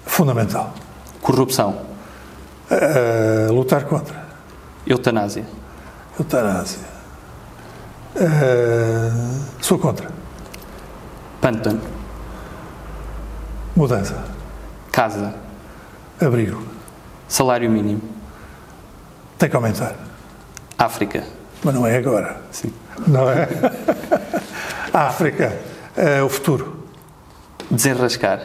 fundamental. 0.05 0.73
Corrupção. 1.21 1.85
Uh, 2.69 3.51
lutar 3.53 3.85
contra. 3.85 4.27
Eutanásia. 4.85 5.45
Eutanásia. 6.19 6.79
Uh, 8.15 9.63
sou 9.63 9.79
contra. 9.79 10.09
Pântano. 11.39 11.81
Mudança. 13.75 14.25
Casa. 14.91 15.33
Abrigo. 16.19 16.61
Salário 17.27 17.69
mínimo. 17.69 18.01
Tem 19.37 19.49
que 19.49 19.55
aumentar. 19.55 19.95
África. 20.77 21.36
Mas 21.63 21.75
não 21.75 21.85
é 21.85 21.97
agora. 21.97 22.37
Sim. 22.51 22.71
Não 23.07 23.29
é? 23.29 23.47
A 24.93 25.07
África. 25.07 25.57
Uh, 25.97 26.25
o 26.25 26.29
futuro. 26.29 26.77
Desenrascar. 27.69 28.39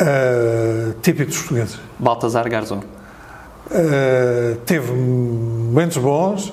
Uh, 0.00 0.94
típico 1.02 1.30
dos 1.30 1.38
portugueses. 1.38 1.80
Baltazar 1.98 2.48
Garzón. 2.48 2.80
Uh, 2.80 4.56
teve 4.66 4.92
momentos 4.92 5.96
bons 5.98 6.52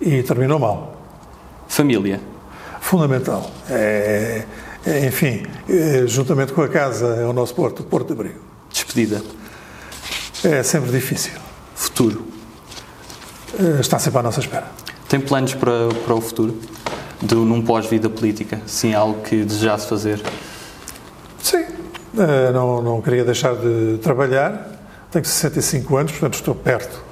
e 0.00 0.22
terminou 0.22 0.58
mal. 0.58 0.96
Família. 1.68 2.20
Fundamental. 2.80 3.50
É, 3.70 4.44
é, 4.86 5.06
enfim, 5.06 5.46
é, 5.68 6.06
juntamente 6.06 6.52
com 6.52 6.60
a 6.60 6.68
casa, 6.68 7.06
é 7.16 7.24
o 7.24 7.32
nosso 7.32 7.54
porto, 7.54 7.80
o 7.80 7.84
porto 7.84 8.08
de 8.08 8.12
abrigo. 8.12 8.40
Despedida. 8.70 9.22
É 10.44 10.62
sempre 10.62 10.90
difícil. 10.90 11.32
Futuro. 11.74 12.26
É, 13.58 13.80
está 13.80 13.98
sempre 13.98 14.20
à 14.20 14.22
nossa 14.22 14.40
espera. 14.40 14.66
Tem 15.08 15.20
planos 15.20 15.54
para, 15.54 15.88
para 16.04 16.14
o 16.14 16.20
futuro? 16.20 16.58
De, 17.22 17.34
num 17.34 17.62
pós-vida 17.62 18.08
política? 18.08 18.60
Sim, 18.66 18.94
algo 18.94 19.22
que 19.22 19.44
desejasse 19.44 19.86
fazer? 19.86 20.20
Sim. 21.42 21.64
É, 22.18 22.52
não, 22.52 22.82
não 22.82 23.00
queria 23.00 23.24
deixar 23.24 23.54
de 23.54 23.98
trabalhar. 24.02 24.70
Tenho 25.10 25.24
65 25.24 25.96
anos, 25.96 26.12
portanto 26.12 26.34
estou 26.34 26.54
perto 26.54 27.02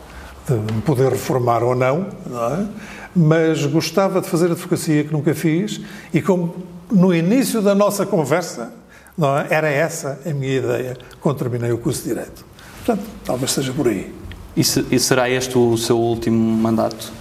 de 0.47 0.55
me 0.55 0.83
poder 0.83 1.11
reformar 1.11 1.63
ou 1.63 1.75
não, 1.75 2.09
não 2.27 2.55
é? 2.55 2.67
mas 3.15 3.65
gostava 3.67 4.21
de 4.21 4.29
fazer 4.29 4.51
advocacia 4.51 5.05
que 5.05 5.13
nunca 5.13 5.35
fiz 5.35 5.81
e 6.13 6.21
como 6.21 6.55
no 6.91 7.15
início 7.15 7.61
da 7.61 7.75
nossa 7.75 8.05
conversa 8.07 8.73
não 9.17 9.39
é? 9.39 9.47
era 9.51 9.69
essa 9.69 10.19
a 10.27 10.31
minha 10.31 10.57
ideia 10.57 10.97
quando 11.21 11.39
terminei 11.39 11.71
o 11.71 11.79
curso 11.79 12.03
de 12.03 12.09
Direito. 12.09 12.45
Portanto, 12.85 13.09
talvez 13.25 13.53
seja 13.53 13.73
por 13.73 13.87
aí. 13.87 14.13
E, 14.57 14.65
se, 14.65 14.85
e 14.91 14.99
será 14.99 15.31
este 15.31 15.57
o 15.57 15.77
seu 15.77 15.99
último 15.99 16.39
mandato 16.39 17.13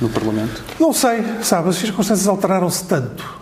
no 0.00 0.08
Parlamento? 0.08 0.62
Não 0.78 0.92
sei, 0.92 1.24
sabe, 1.42 1.68
as 1.68 1.76
circunstâncias 1.76 2.28
alteraram-se 2.28 2.84
tanto. 2.84 3.38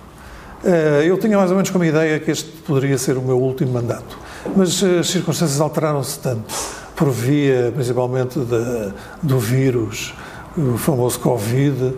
Eh, 0.64 1.04
eu 1.06 1.18
tinha 1.18 1.36
mais 1.36 1.50
ou 1.50 1.56
menos 1.56 1.70
como 1.70 1.84
ideia 1.84 2.18
que 2.18 2.30
este 2.30 2.50
poderia 2.62 2.98
ser 2.98 3.16
o 3.16 3.22
meu 3.22 3.38
último 3.38 3.72
mandato, 3.72 4.18
mas 4.56 4.82
as 4.82 5.08
circunstâncias 5.08 5.60
alteraram-se 5.60 6.18
tanto 6.18 6.54
por 6.96 7.10
via, 7.10 7.70
principalmente, 7.74 8.38
de, 8.38 8.92
do 9.22 9.38
vírus, 9.38 10.14
o 10.56 10.78
famoso 10.78 11.20
Covid, 11.20 11.94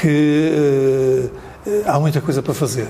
que 0.00 1.28
uh, 1.66 1.82
há 1.84 1.98
muita 1.98 2.20
coisa 2.20 2.40
para 2.40 2.54
fazer. 2.54 2.88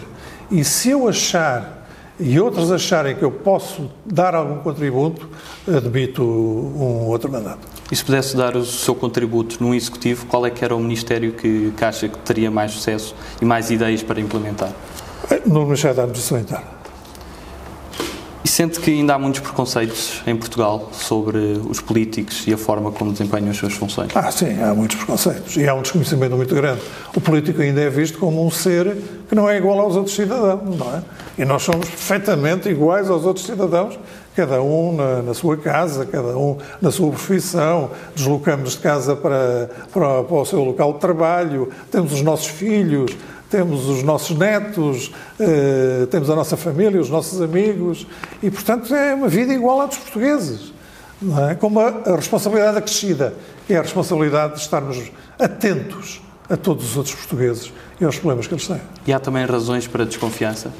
E 0.50 0.62
se 0.62 0.90
eu 0.90 1.08
achar 1.08 1.88
e 2.18 2.38
outros 2.40 2.72
acharem 2.72 3.14
que 3.14 3.22
eu 3.22 3.30
posso 3.30 3.90
dar 4.04 4.34
algum 4.34 4.58
contributo, 4.58 5.28
admito 5.66 6.22
um 6.22 7.06
outro 7.08 7.30
mandato. 7.30 7.75
E 7.90 7.94
se 7.94 8.04
pudesse 8.04 8.36
dar 8.36 8.56
o 8.56 8.64
seu 8.64 8.94
contributo 8.94 9.62
num 9.62 9.72
executivo, 9.72 10.26
qual 10.26 10.44
é 10.44 10.50
que 10.50 10.64
era 10.64 10.74
o 10.74 10.80
ministério 10.80 11.32
que, 11.32 11.72
que 11.76 11.84
acha 11.84 12.08
que 12.08 12.18
teria 12.18 12.50
mais 12.50 12.72
sucesso 12.72 13.14
e 13.40 13.44
mais 13.44 13.70
ideias 13.70 14.02
para 14.02 14.20
implementar? 14.20 14.72
No 15.46 15.64
Ministério 15.64 15.96
da 15.96 16.02
Administração 16.02 16.40
Interna. 16.40 16.76
E 18.46 18.48
sente 18.48 18.78
que 18.78 18.92
ainda 18.92 19.14
há 19.14 19.18
muitos 19.18 19.40
preconceitos 19.40 20.22
em 20.24 20.36
Portugal 20.36 20.90
sobre 20.92 21.60
os 21.68 21.80
políticos 21.80 22.44
e 22.46 22.52
a 22.52 22.56
forma 22.56 22.92
como 22.92 23.10
desempenham 23.10 23.50
as 23.50 23.56
suas 23.56 23.72
funções? 23.72 24.10
Ah, 24.14 24.30
sim, 24.30 24.62
há 24.62 24.72
muitos 24.72 24.96
preconceitos. 24.96 25.56
E 25.56 25.66
há 25.66 25.74
um 25.74 25.82
desconhecimento 25.82 26.36
muito 26.36 26.54
grande. 26.54 26.80
O 27.12 27.20
político 27.20 27.60
ainda 27.60 27.80
é 27.80 27.90
visto 27.90 28.18
como 28.20 28.46
um 28.46 28.50
ser 28.50 28.96
que 29.28 29.34
não 29.34 29.50
é 29.50 29.56
igual 29.56 29.80
aos 29.80 29.96
outros 29.96 30.14
cidadãos, 30.14 30.76
não 30.76 30.94
é? 30.94 31.02
E 31.36 31.44
nós 31.44 31.64
somos 31.64 31.88
perfeitamente 31.88 32.68
iguais 32.68 33.10
aos 33.10 33.24
outros 33.24 33.46
cidadãos, 33.46 33.98
cada 34.36 34.60
um 34.60 34.94
na, 34.94 35.22
na 35.22 35.34
sua 35.34 35.56
casa, 35.56 36.04
cada 36.04 36.36
um 36.36 36.58
na 36.80 36.90
sua 36.90 37.08
profissão, 37.10 37.90
deslocamos 38.14 38.72
de 38.72 38.78
casa 38.78 39.16
para, 39.16 39.70
para, 39.90 40.22
para 40.24 40.36
o 40.36 40.44
seu 40.44 40.62
local 40.62 40.92
de 40.92 41.00
trabalho, 41.00 41.70
temos 41.90 42.12
os 42.12 42.20
nossos 42.20 42.48
filhos, 42.48 43.16
temos 43.50 43.88
os 43.88 44.02
nossos 44.02 44.36
netos, 44.36 45.10
eh, 45.40 46.06
temos 46.10 46.28
a 46.28 46.36
nossa 46.36 46.54
família, 46.54 47.00
os 47.00 47.08
nossos 47.08 47.40
amigos, 47.40 48.06
e, 48.42 48.50
portanto, 48.50 48.94
é 48.94 49.14
uma 49.14 49.28
vida 49.28 49.54
igual 49.54 49.80
à 49.80 49.86
dos 49.86 49.96
portugueses. 49.96 50.74
É? 51.50 51.54
Com 51.54 51.68
uma 51.68 52.02
responsabilidade 52.14 52.76
acrescida, 52.76 53.32
que 53.66 53.72
é 53.72 53.78
a 53.78 53.82
responsabilidade 53.82 54.56
de 54.56 54.60
estarmos 54.60 55.10
atentos 55.38 56.20
a 56.48 56.58
todos 56.58 56.90
os 56.90 56.96
outros 56.96 57.14
portugueses 57.14 57.72
e 57.98 58.04
aos 58.04 58.16
problemas 58.16 58.46
que 58.46 58.52
eles 58.52 58.66
têm. 58.66 58.80
E 59.06 59.12
há 59.14 59.18
também 59.18 59.46
razões 59.46 59.86
para 59.86 60.04
desconfiança? 60.04 60.70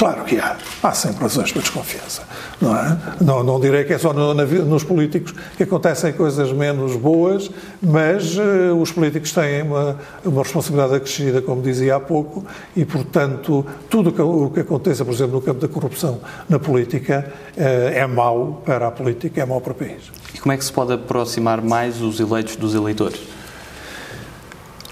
Claro 0.00 0.24
que 0.24 0.38
há. 0.38 0.56
Há 0.82 0.92
sempre 0.92 1.24
razões 1.24 1.52
para 1.52 1.60
desconfiança. 1.60 2.22
Não, 2.58 2.74
é? 2.74 2.98
não, 3.20 3.44
não 3.44 3.60
direi 3.60 3.84
que 3.84 3.92
é 3.92 3.98
só 3.98 4.14
no, 4.14 4.32
nos 4.32 4.82
políticos 4.82 5.34
que 5.58 5.64
acontecem 5.64 6.10
coisas 6.14 6.50
menos 6.52 6.96
boas, 6.96 7.50
mas 7.82 8.34
uh, 8.38 8.80
os 8.80 8.90
políticos 8.90 9.30
têm 9.30 9.60
uma, 9.60 9.98
uma 10.24 10.42
responsabilidade 10.42 10.94
acrescida, 10.94 11.42
como 11.42 11.60
dizia 11.60 11.96
há 11.96 12.00
pouco, 12.00 12.42
e, 12.74 12.82
portanto, 12.86 13.62
tudo 13.90 14.10
que, 14.10 14.22
o 14.22 14.48
que 14.48 14.60
aconteça, 14.60 15.04
por 15.04 15.12
exemplo, 15.12 15.34
no 15.34 15.42
campo 15.42 15.60
da 15.60 15.68
corrupção 15.68 16.18
na 16.48 16.58
política, 16.58 17.30
uh, 17.58 17.60
é 17.60 18.06
mau 18.06 18.62
para 18.64 18.86
a 18.86 18.90
política, 18.90 19.42
é 19.42 19.44
mau 19.44 19.60
para 19.60 19.72
o 19.72 19.74
país. 19.74 20.10
E 20.34 20.38
como 20.38 20.54
é 20.54 20.56
que 20.56 20.64
se 20.64 20.72
pode 20.72 20.94
aproximar 20.94 21.60
mais 21.60 22.00
os 22.00 22.18
eleitos 22.20 22.56
dos 22.56 22.74
eleitores? 22.74 23.20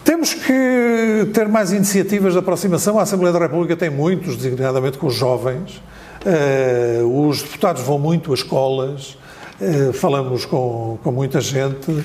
Temos 0.08 0.32
que 0.32 1.28
ter 1.34 1.46
mais 1.48 1.70
iniciativas 1.70 2.32
de 2.32 2.38
aproximação. 2.38 2.98
A 2.98 3.02
Assembleia 3.02 3.30
da 3.30 3.40
República 3.40 3.76
tem 3.76 3.90
muitos, 3.90 4.36
designadamente 4.36 4.96
com 4.96 5.06
os 5.06 5.14
jovens. 5.14 5.82
Uh, 6.24 7.28
os 7.28 7.42
deputados 7.42 7.82
vão 7.82 7.98
muito 7.98 8.30
a 8.30 8.34
escolas, 8.34 9.18
uh, 9.60 9.92
falamos 9.92 10.46
com, 10.46 10.98
com 11.04 11.12
muita 11.12 11.42
gente, 11.42 11.90
uh, 11.90 12.04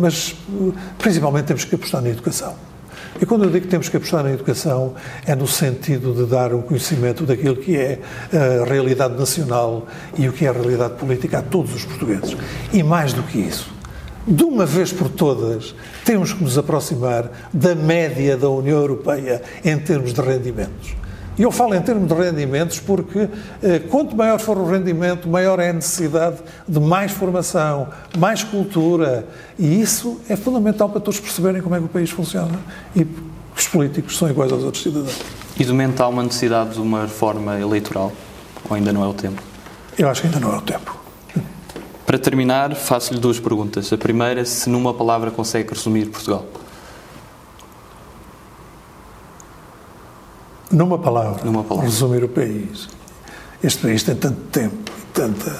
mas 0.00 0.34
principalmente 0.98 1.44
temos 1.44 1.64
que 1.64 1.76
apostar 1.76 2.02
na 2.02 2.08
educação. 2.08 2.56
E 3.20 3.24
quando 3.24 3.44
eu 3.44 3.50
digo 3.50 3.66
que 3.66 3.70
temos 3.70 3.88
que 3.88 3.96
apostar 3.96 4.24
na 4.24 4.32
educação, 4.32 4.94
é 5.24 5.36
no 5.36 5.46
sentido 5.46 6.12
de 6.12 6.28
dar 6.28 6.52
um 6.52 6.62
conhecimento 6.62 7.22
daquilo 7.22 7.54
que 7.54 7.76
é 7.76 8.00
a 8.32 8.64
realidade 8.64 9.16
nacional 9.16 9.86
e 10.18 10.28
o 10.28 10.32
que 10.32 10.44
é 10.44 10.48
a 10.48 10.52
realidade 10.52 10.94
política 10.94 11.38
a 11.38 11.42
todos 11.42 11.72
os 11.72 11.84
portugueses. 11.84 12.36
E 12.72 12.82
mais 12.82 13.12
do 13.12 13.22
que 13.22 13.38
isso, 13.38 13.73
de 14.26 14.42
uma 14.42 14.64
vez 14.64 14.92
por 14.92 15.08
todas, 15.08 15.74
temos 16.04 16.32
que 16.32 16.42
nos 16.42 16.56
aproximar 16.56 17.30
da 17.52 17.74
média 17.74 18.36
da 18.36 18.48
União 18.48 18.78
Europeia 18.78 19.42
em 19.64 19.78
termos 19.78 20.12
de 20.12 20.20
rendimentos. 20.20 20.94
E 21.36 21.42
eu 21.42 21.50
falo 21.50 21.74
em 21.74 21.82
termos 21.82 22.08
de 22.08 22.14
rendimentos 22.14 22.78
porque 22.78 23.28
eh, 23.60 23.80
quanto 23.90 24.14
maior 24.16 24.38
for 24.38 24.56
o 24.56 24.64
rendimento, 24.64 25.28
maior 25.28 25.58
é 25.58 25.70
a 25.70 25.72
necessidade 25.72 26.36
de 26.66 26.78
mais 26.78 27.10
formação, 27.10 27.88
mais 28.16 28.44
cultura. 28.44 29.26
E 29.58 29.80
isso 29.80 30.20
é 30.28 30.36
fundamental 30.36 30.88
para 30.88 31.00
todos 31.00 31.18
perceberem 31.18 31.60
como 31.60 31.74
é 31.74 31.78
que 31.78 31.86
o 31.86 31.88
país 31.88 32.10
funciona 32.10 32.56
e 32.94 33.04
que 33.04 33.22
os 33.56 33.66
políticos 33.66 34.16
são 34.16 34.30
iguais 34.30 34.52
aos 34.52 34.62
outros 34.62 34.82
cidadãos. 34.84 35.20
E 35.58 35.64
de 35.64 35.70
momento 35.70 36.00
há 36.02 36.08
uma 36.08 36.22
necessidade 36.22 36.74
de 36.74 36.80
uma 36.80 37.02
reforma 37.02 37.58
eleitoral? 37.58 38.12
Ou 38.70 38.76
ainda 38.76 38.92
não 38.92 39.04
é 39.04 39.08
o 39.08 39.14
tempo? 39.14 39.42
Eu 39.98 40.08
acho 40.08 40.20
que 40.20 40.28
ainda 40.28 40.38
não 40.38 40.54
é 40.54 40.58
o 40.58 40.62
tempo. 40.62 41.03
Para 42.06 42.18
terminar, 42.18 42.74
faço-lhe 42.74 43.18
duas 43.18 43.40
perguntas. 43.40 43.92
A 43.92 43.96
primeira, 43.96 44.44
se 44.44 44.68
numa 44.68 44.92
palavra 44.92 45.30
consegue 45.30 45.70
resumir 45.70 46.06
Portugal. 46.06 46.44
Numa 50.70 50.98
palavra, 50.98 51.44
numa 51.44 51.64
palavra. 51.64 51.88
resumir 51.88 52.24
o 52.24 52.28
país. 52.28 52.88
Este 53.62 53.80
país 53.80 54.02
tem 54.02 54.14
tanto 54.16 54.40
tempo 54.50 54.90
e 54.98 55.12
tanta, 55.14 55.58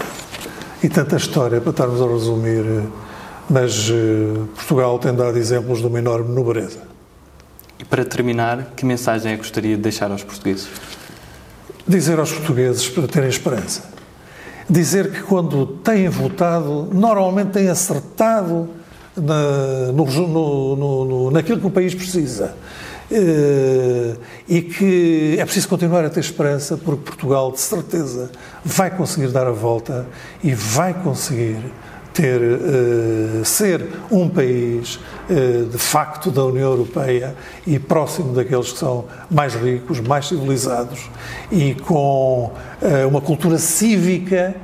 e 0.82 0.88
tanta 0.88 1.16
história 1.16 1.60
para 1.60 1.70
estarmos 1.70 2.02
a 2.02 2.06
resumir, 2.06 2.64
mas 3.48 3.88
uh, 3.88 4.46
Portugal 4.54 4.98
tem 4.98 5.14
dado 5.14 5.38
exemplos 5.38 5.78
de 5.78 5.86
uma 5.86 5.98
enorme 5.98 6.34
nobreza. 6.34 6.82
E 7.78 7.84
para 7.84 8.04
terminar, 8.04 8.72
que 8.76 8.84
mensagem 8.84 9.32
é 9.32 9.36
que 9.36 9.42
gostaria 9.42 9.76
de 9.76 9.82
deixar 9.82 10.10
aos 10.10 10.22
portugueses? 10.22 10.68
Dizer 11.86 12.18
aos 12.18 12.32
portugueses 12.32 12.88
para 12.88 13.06
terem 13.08 13.28
esperança 13.28 13.93
dizer 14.68 15.10
que 15.10 15.22
quando 15.22 15.66
têm 15.66 16.08
votado, 16.08 16.88
normalmente 16.92 17.50
têm 17.50 17.68
acertado 17.68 18.68
na, 19.16 19.92
no, 19.92 20.06
no, 20.06 21.06
no, 21.06 21.30
naquilo 21.30 21.60
que 21.60 21.66
o 21.66 21.70
país 21.70 21.94
precisa. 21.94 22.54
Uh, 23.10 24.18
e 24.48 24.62
que 24.62 25.36
é 25.38 25.44
preciso 25.44 25.68
continuar 25.68 26.04
a 26.04 26.10
ter 26.10 26.20
esperança, 26.20 26.76
porque 26.76 27.02
Portugal, 27.02 27.52
de 27.52 27.60
certeza, 27.60 28.30
vai 28.64 28.90
conseguir 28.90 29.28
dar 29.28 29.46
a 29.46 29.50
volta 29.50 30.06
e 30.42 30.54
vai 30.54 30.94
conseguir 30.94 31.58
ter, 32.14 32.40
uh, 32.40 33.44
ser 33.44 33.86
um 34.10 34.28
país 34.28 35.00
uh, 35.28 35.66
de 35.66 35.76
facto 35.76 36.30
da 36.30 36.44
União 36.44 36.70
Europeia 36.70 37.34
e 37.66 37.76
próximo 37.78 38.32
daqueles 38.32 38.72
que 38.72 38.78
são 38.78 39.06
mais 39.28 39.54
ricos, 39.54 39.98
mais 40.00 40.28
civilizados 40.28 41.10
e 41.50 41.74
com 41.74 42.52
uh, 42.80 43.08
uma 43.08 43.20
cultura 43.20 43.58
cívica 43.58 44.54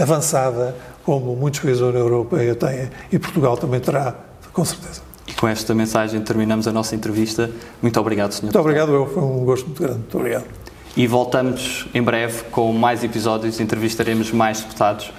avançada, 0.00 0.74
como 1.04 1.36
muitos 1.36 1.60
países 1.60 1.78
da 1.78 1.88
União 1.88 2.06
Europeia 2.06 2.54
têm 2.54 2.88
e 3.12 3.18
Portugal 3.18 3.54
também 3.54 3.78
terá, 3.78 4.14
com 4.50 4.64
certeza. 4.64 5.02
E 5.26 5.34
com 5.34 5.46
esta 5.46 5.74
mensagem 5.74 6.22
terminamos 6.22 6.66
a 6.66 6.72
nossa 6.72 6.94
entrevista. 6.94 7.50
Muito 7.82 8.00
obrigado, 8.00 8.32
Sr. 8.32 8.44
Muito 8.44 8.58
obrigado, 8.58 8.92
eu. 8.92 9.06
Foi 9.06 9.22
um 9.22 9.44
gosto 9.44 9.66
muito 9.66 9.82
grande. 9.82 9.98
Muito 9.98 10.16
obrigado. 10.16 10.44
E 10.96 11.06
voltamos 11.06 11.86
em 11.92 12.02
breve 12.02 12.44
com 12.44 12.72
mais 12.72 13.04
episódios, 13.04 13.60
entrevistaremos 13.60 14.32
mais 14.32 14.62
deputados 14.62 15.12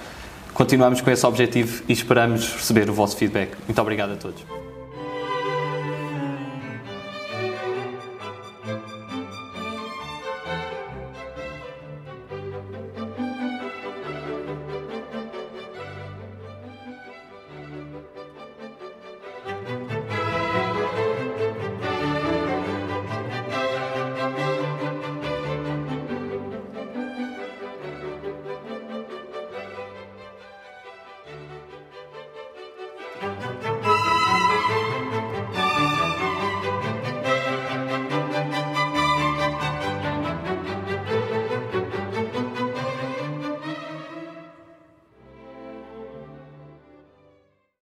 continuamos 0.56 1.02
com 1.02 1.10
esse 1.10 1.24
objetivo 1.26 1.84
e 1.86 1.92
esperamos 1.92 2.54
receber 2.54 2.88
o 2.88 2.94
vosso 2.94 3.16
feedback. 3.16 3.52
Muito 3.66 3.80
obrigado 3.80 4.12
a 4.12 4.16
todos. 4.16 4.65